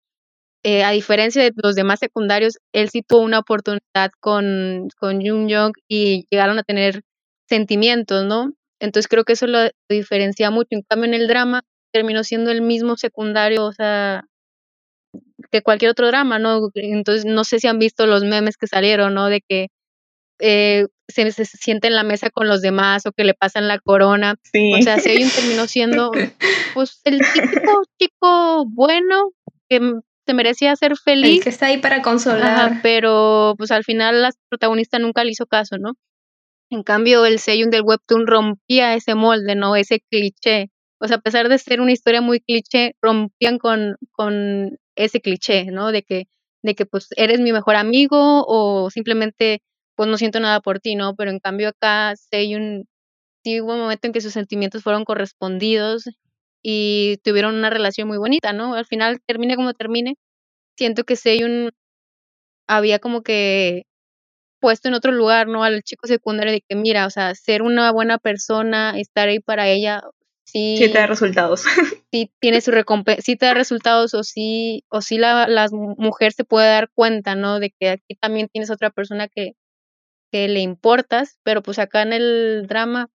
[0.64, 5.72] eh, a diferencia de los demás secundarios, él sí tuvo una oportunidad con, con Jung
[5.88, 7.02] y llegaron a tener
[7.48, 8.52] sentimientos, ¿no?
[8.80, 9.58] Entonces creo que eso lo
[9.88, 10.68] diferencia mucho.
[10.70, 11.62] En cambio, en el drama
[11.92, 14.24] terminó siendo el mismo secundario, o sea,
[15.50, 16.70] que cualquier otro drama, ¿no?
[16.74, 19.28] Entonces no sé si han visto los memes que salieron, ¿no?
[19.28, 19.68] De que
[20.40, 23.78] eh, se, se sienta en la mesa con los demás o que le pasan la
[23.78, 24.36] corona.
[24.52, 24.72] Sí.
[24.74, 26.10] O sea, Seyun terminó siendo
[26.74, 29.30] pues el típico chico bueno
[29.68, 29.80] que
[30.26, 32.42] se merecía ser El feliz, que está ahí para consolar.
[32.42, 35.94] ajá, pero pues al final la protagonista nunca le hizo caso, ¿no?
[36.70, 39.74] En cambio, el Seyun del webtoon rompía ese molde, ¿no?
[39.76, 40.70] Ese cliché.
[41.00, 45.66] O sea, a pesar de ser una historia muy cliché, rompían con, con ese cliché,
[45.66, 45.92] ¿no?
[45.92, 46.24] De que,
[46.62, 49.62] de que pues eres mi mejor amigo o simplemente
[49.96, 51.14] pues no siento nada por ti, ¿no?
[51.16, 52.84] Pero en cambio acá Seyun
[53.44, 56.04] sí hubo un momento en que sus sentimientos fueron correspondidos
[56.62, 58.74] y tuvieron una relación muy bonita, ¿no?
[58.74, 60.16] Al final, termine como termine,
[60.76, 61.70] siento que Seyun
[62.68, 63.84] había como que
[64.60, 65.64] puesto en otro lugar, ¿no?
[65.64, 69.68] Al chico secundario de que, mira, o sea, ser una buena persona, estar ahí para
[69.68, 70.02] ella,
[70.44, 71.64] sí, Sí te da resultados.
[72.12, 76.32] sí tiene su recompensa, sí te da resultados o sí, o sí la, la mujer
[76.32, 77.60] se puede dar cuenta, ¿no?
[77.60, 79.52] De que aquí también tienes otra persona que,
[80.32, 83.08] que le importas, pero pues acá en el drama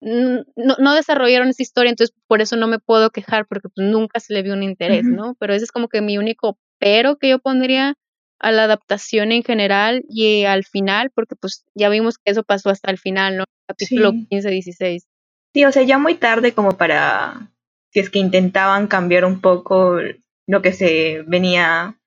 [0.00, 0.44] no,
[0.78, 4.32] no desarrollaron esa historia, entonces por eso no me puedo quejar, porque pues nunca se
[4.32, 5.04] le vio un interés.
[5.04, 5.34] ¿no?
[5.38, 7.94] Pero ese es como que mi único pero que yo pondría
[8.40, 12.70] a la adaptación en general y al final, porque pues ya vimos que eso pasó
[12.70, 13.44] hasta el final, ¿no?
[13.68, 14.26] Capítulo Sí.
[14.30, 15.06] 15-16.
[15.54, 17.50] Sí, o sea, ya muy tarde como para,
[17.92, 19.98] si es que intentaban cambiar un poco
[20.46, 21.98] lo que se venía,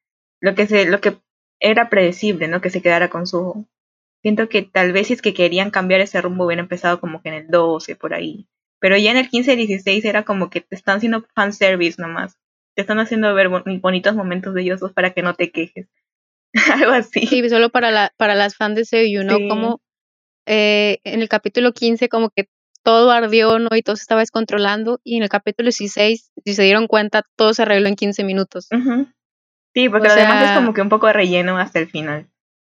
[0.42, 1.18] lo que se, lo que
[1.60, 2.62] era predecible, ¿no?
[2.62, 3.66] Que se quedara con su...
[4.22, 7.30] Siento que tal vez si es que querían cambiar ese rumbo hubiera empezado como que
[7.30, 8.48] en el 12, por ahí.
[8.80, 12.38] Pero ya en el 15-16 era como que te están haciendo fanservice nomás.
[12.76, 15.88] Te están haciendo ver bon- bonitos momentos de ellos dos para que no te quejes.
[16.74, 17.26] Algo así.
[17.26, 19.38] Sí, solo para la, para las fans de Seiyu, ¿no?
[19.38, 19.48] Sí.
[19.48, 19.82] Como
[20.46, 22.48] eh, en el capítulo 15 como que
[22.84, 23.70] todo ardió, ¿no?
[23.76, 25.00] Y todo se estaba descontrolando.
[25.04, 28.68] Y en el capítulo 16, si se dieron cuenta, todo se arregló en 15 minutos.
[29.74, 32.30] Sí, porque además es como que un poco de relleno hasta el final.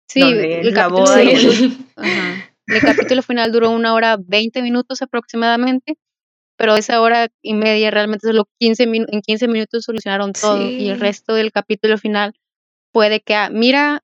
[0.09, 1.13] Sí, el, capítulo,
[1.97, 5.97] el capítulo final duró una hora 20 minutos aproximadamente,
[6.57, 10.61] pero esa hora y media realmente solo 15 en 15 minutos solucionaron todo.
[10.61, 12.33] Y el resto del capítulo final
[12.97, 14.01] puede que, ah, mira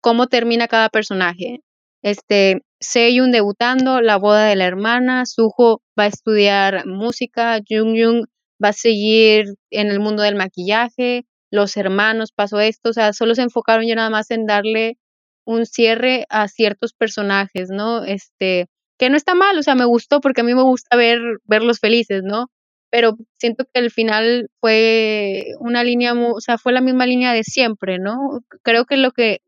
[0.00, 1.60] cómo termina cada personaje.
[2.02, 8.26] Este, Seyun debutando, la boda de la hermana, Suho va a estudiar música, Jung Jung
[8.60, 13.36] va a seguir en el mundo del maquillaje, los hermanos pasó esto, o sea, solo
[13.36, 14.98] se enfocaron ya nada más en darle
[15.44, 18.02] un cierre a ciertos personajes, ¿no?
[18.02, 18.66] Este,
[18.98, 21.78] que no está mal, o sea, me gustó porque a mí me gusta ver verlos
[21.78, 22.48] felices, ¿no?
[22.92, 27.42] Pero siento que el final fue una línea, o sea, fue la misma línea de
[27.44, 28.40] siempre, ¿no?
[28.62, 29.38] Creo que lo que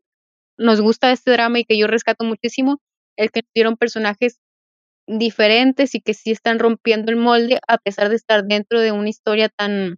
[0.57, 2.79] nos gusta de este drama y que yo rescato muchísimo
[3.17, 4.39] es que dieron personajes
[5.07, 9.09] diferentes y que sí están rompiendo el molde a pesar de estar dentro de una
[9.09, 9.97] historia tan,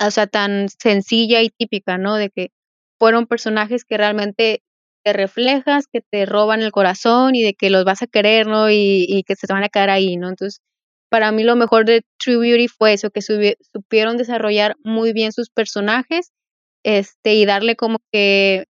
[0.00, 2.16] o sea, tan sencilla y típica, ¿no?
[2.16, 2.50] De que
[2.98, 4.62] fueron personajes que realmente
[5.04, 8.70] te reflejas, que te roban el corazón y de que los vas a querer, ¿no?
[8.70, 10.28] Y, y que se van a quedar ahí, ¿no?
[10.30, 10.60] Entonces,
[11.10, 15.50] para mí lo mejor de True Beauty fue eso, que supieron desarrollar muy bien sus
[15.50, 16.32] personajes
[16.84, 18.64] este, y darle como que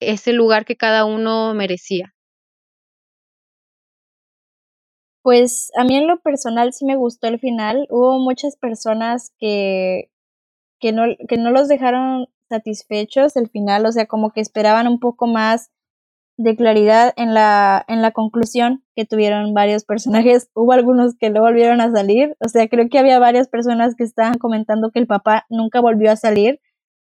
[0.00, 2.14] ese lugar que cada uno merecía.
[5.22, 7.86] Pues a mí en lo personal sí me gustó el final.
[7.90, 10.10] Hubo muchas personas que,
[10.80, 15.00] que, no, que no los dejaron satisfechos el final, o sea, como que esperaban un
[15.00, 15.70] poco más
[16.38, 20.48] de claridad en la, en la conclusión que tuvieron varios personajes.
[20.54, 24.04] Hubo algunos que no volvieron a salir, o sea, creo que había varias personas que
[24.04, 26.60] estaban comentando que el papá nunca volvió a salir,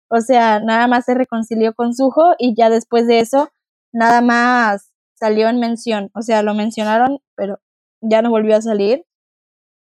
[0.09, 3.51] o sea, nada más se reconcilió con Sujo y ya después de eso,
[3.93, 7.59] nada más salió en mención, o sea, lo mencionaron, pero
[8.01, 9.05] ya no volvió a salir.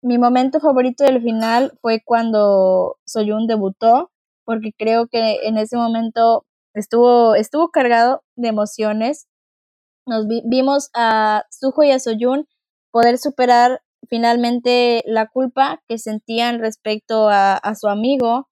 [0.03, 4.11] Mi momento favorito del final fue cuando Soyun debutó,
[4.45, 9.29] porque creo que en ese momento estuvo, estuvo cargado de emociones.
[10.07, 12.47] Nos vimos a Suho y a Soyun
[12.91, 18.49] poder superar finalmente la culpa que sentían respecto a, a su amigo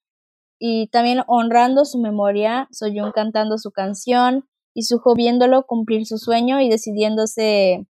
[0.59, 6.61] y también honrando su memoria, Soyun cantando su canción y Suho viéndolo cumplir su sueño
[6.61, 7.87] y decidiéndose,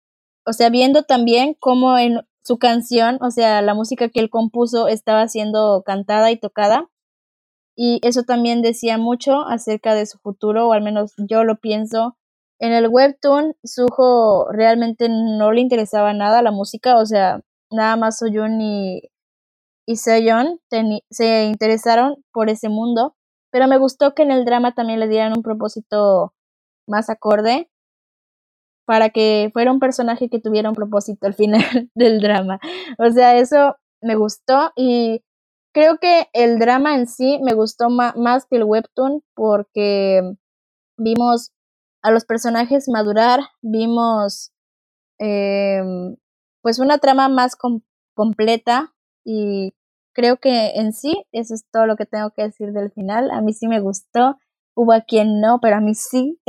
[0.45, 4.87] o sea, viendo también cómo en su canción, o sea, la música que él compuso
[4.87, 6.89] estaba siendo cantada y tocada
[7.79, 12.17] y eso también decía mucho acerca de su futuro, o al menos yo lo pienso.
[12.59, 17.41] En el webtoon, Suho realmente no le interesaba nada la música, o sea,
[17.71, 19.01] nada más Soyun y,
[19.85, 20.59] y Seyon
[21.09, 23.15] se interesaron por ese mundo,
[23.51, 26.33] pero me gustó que en el drama también le dieran un propósito
[26.87, 27.69] más acorde
[28.85, 31.61] para que fuera un personaje que tuviera un propósito al final
[31.95, 32.59] del drama.
[32.97, 35.21] O sea, eso me gustó y
[35.73, 40.21] creo que el drama en sí me gustó más que el webtoon porque
[40.97, 41.51] vimos
[42.07, 44.53] a los personajes madurar, vimos
[45.19, 46.15] em,
[46.61, 47.57] pues una trama más
[48.13, 48.93] completa
[49.25, 49.73] y
[50.13, 53.29] creo que en sí eso es todo lo que tengo que decir del final.
[53.31, 54.39] A mí sí me gustó,
[54.73, 56.39] hubo a quien no, pero a mí sí.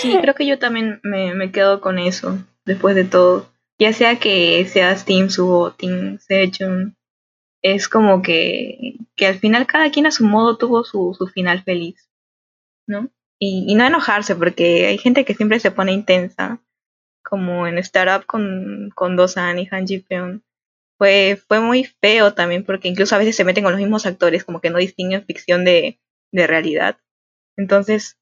[0.00, 3.50] sí, creo que yo también me, me quedo con eso después de todo.
[3.80, 6.96] Ya sea que seas Team Suho, Team Sejun,
[7.60, 11.64] es como que, que al final cada quien a su modo tuvo su, su final
[11.64, 12.08] feliz,
[12.86, 13.10] ¿no?
[13.38, 16.62] Y, no enojarse, porque hay gente que siempre se pone intensa,
[17.22, 20.42] como en Startup con, con Dosan y Han Ji Peon.
[20.98, 24.44] Fue, fue muy feo también, porque incluso a veces se meten con los mismos actores,
[24.44, 26.00] como que no distinguen ficción de,
[26.32, 26.98] de realidad.
[27.56, 28.18] Entonces,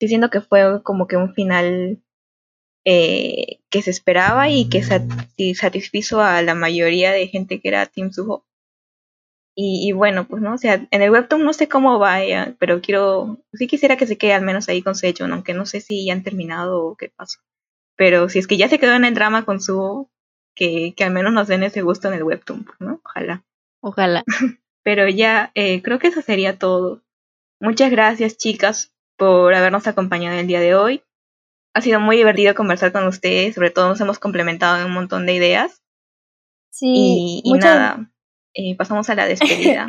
[0.00, 2.02] diciendo que fue como que un final
[2.84, 4.82] eh, que se esperaba y que
[5.54, 8.46] satisfizo a la mayoría de gente que era Team Suho.
[9.58, 13.38] Y, bueno, pues no, o sea, en el webtoon no sé cómo vaya, pero quiero,
[13.54, 16.12] sí quisiera que se quede al menos ahí con Sejun, aunque no sé si ya
[16.12, 17.40] han terminado o qué pasó.
[17.96, 20.10] Pero si es que ya se quedó en el drama con su,
[20.54, 23.00] que, que al menos nos den ese gusto en el webtoon, pues, ¿no?
[23.02, 23.46] Ojalá.
[23.80, 24.24] Ojalá.
[24.82, 27.02] pero ya, eh, creo que eso sería todo.
[27.58, 31.02] Muchas gracias, chicas, por habernos acompañado el día de hoy.
[31.72, 35.24] Ha sido muy divertido conversar con ustedes, sobre todo nos hemos complementado en un montón
[35.24, 35.82] de ideas.
[36.68, 38.10] Sí, y, y nada,
[38.56, 39.86] eh, pasamos a la despedida.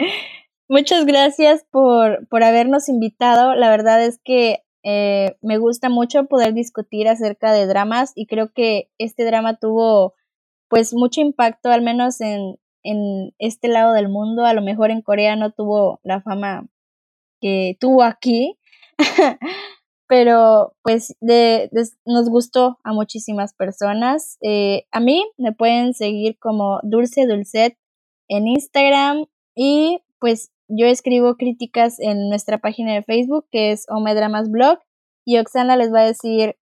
[0.70, 3.56] Muchas gracias por, por habernos invitado.
[3.56, 8.52] La verdad es que eh, me gusta mucho poder discutir acerca de dramas y creo
[8.54, 10.14] que este drama tuvo
[10.70, 14.46] pues mucho impacto, al menos en, en este lado del mundo.
[14.46, 16.68] A lo mejor en Corea no tuvo la fama
[17.40, 18.58] que tuvo aquí.
[20.08, 21.70] pero pues de,
[22.06, 24.38] nos gustó a muchísimas personas.
[24.42, 27.78] Eh, a mí me pueden seguir como Dulce Dulcet
[28.28, 29.26] en Instagram
[29.56, 34.80] y pues yo escribo críticas en nuestra página de Facebook que es Omedramas Blog
[35.26, 36.58] y Oxana les va a decir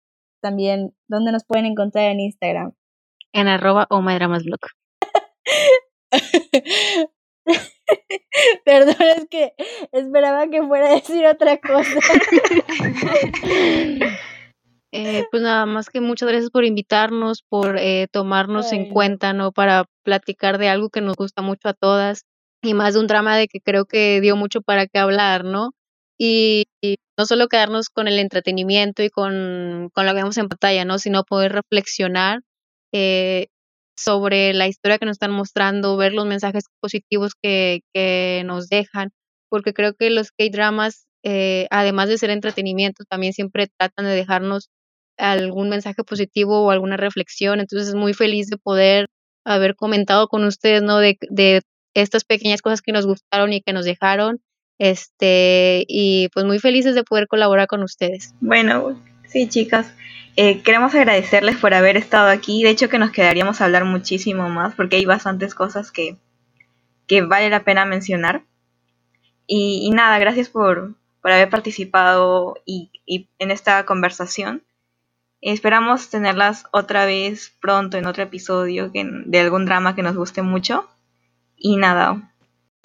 [0.42, 2.74] también dónde nos pueden encontrar en Instagram.
[3.34, 4.60] En arroba Omedramas Blog.
[8.66, 9.54] Perdón, es que
[9.92, 11.92] esperaba que fuera a decir otra cosa.
[14.94, 19.54] Eh, pues nada más que muchas gracias por invitarnos, por eh, tomarnos en cuenta, ¿no?
[19.54, 22.24] Para platicar de algo que nos gusta mucho a todas
[22.62, 25.72] y más de un drama de que creo que dio mucho para qué hablar, ¿no?
[26.20, 26.66] Y,
[27.18, 30.98] no solo quedarnos con el entretenimiento y con, con, lo que vemos en pantalla, ¿no?
[31.00, 32.42] Sino poder reflexionar
[32.94, 33.48] eh,
[33.96, 39.12] sobre la historia que nos están mostrando, ver los mensajes positivos que, que nos dejan,
[39.50, 44.70] porque creo que los K-dramas, eh, además de ser entretenimiento, también siempre tratan de dejarnos
[45.22, 47.60] algún mensaje positivo o alguna reflexión.
[47.60, 49.08] Entonces, muy feliz de poder
[49.46, 50.98] haber comentado con ustedes, ¿no?
[50.98, 51.62] De, de
[51.94, 54.40] estas pequeñas cosas que nos gustaron y que nos dejaron.
[54.80, 58.34] Este, y pues muy felices de poder colaborar con ustedes.
[58.42, 59.94] Bueno, sí, chicas.
[60.38, 62.64] Eh, queremos agradecerles por haber estado aquí.
[62.64, 66.18] De hecho, que nos quedaríamos a hablar muchísimo más porque hay bastantes cosas que,
[67.06, 68.44] que vale la pena mencionar.
[69.46, 74.64] Y, nada, gracias por, por haber participado y, y, en esta conversación.
[75.42, 80.42] Esperamos tenerlas otra vez pronto en otro episodio que, de algún drama que nos guste
[80.42, 80.88] mucho.
[81.56, 82.34] Y nada.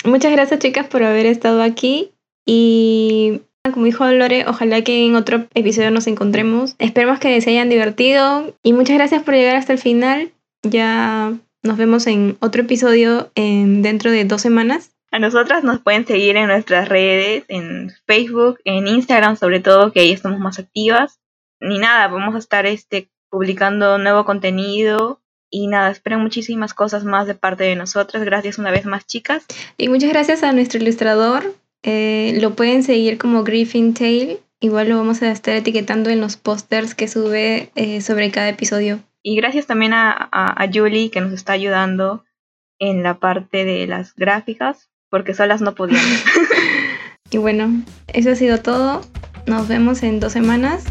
[0.05, 2.13] Muchas gracias chicas por haber estado aquí
[2.45, 3.41] y
[3.73, 6.77] como dijo Lore, ojalá que en otro episodio nos encontremos.
[6.79, 10.33] Esperemos que se hayan divertido y muchas gracias por llegar hasta el final.
[10.63, 14.93] Ya nos vemos en otro episodio en, dentro de dos semanas.
[15.11, 20.01] A nosotras nos pueden seguir en nuestras redes, en Facebook, en Instagram sobre todo, que
[20.01, 21.21] ahí estamos más activas.
[21.67, 25.21] Ni nada, vamos a estar este, publicando nuevo contenido
[25.51, 28.25] y nada, espero muchísimas cosas más de parte de nosotras.
[28.25, 29.47] Gracias una vez más, chicas.
[29.77, 31.55] Y muchas gracias a nuestro ilustrador.
[31.83, 34.39] Eh, lo pueden seguir como Griffin Tail.
[34.61, 39.01] Igual lo vamos a estar etiquetando en los pósters que sube eh, sobre cada episodio.
[39.23, 42.25] Y gracias también a, a, Julie que nos está ayudando
[42.79, 46.25] en la parte de las gráficas, porque solas no podíamos.
[47.31, 47.83] y bueno,
[48.13, 49.03] eso ha sido todo.
[49.47, 50.85] Nos vemos en dos semanas.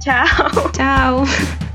[0.00, 0.70] Chao.
[0.72, 1.24] Chao.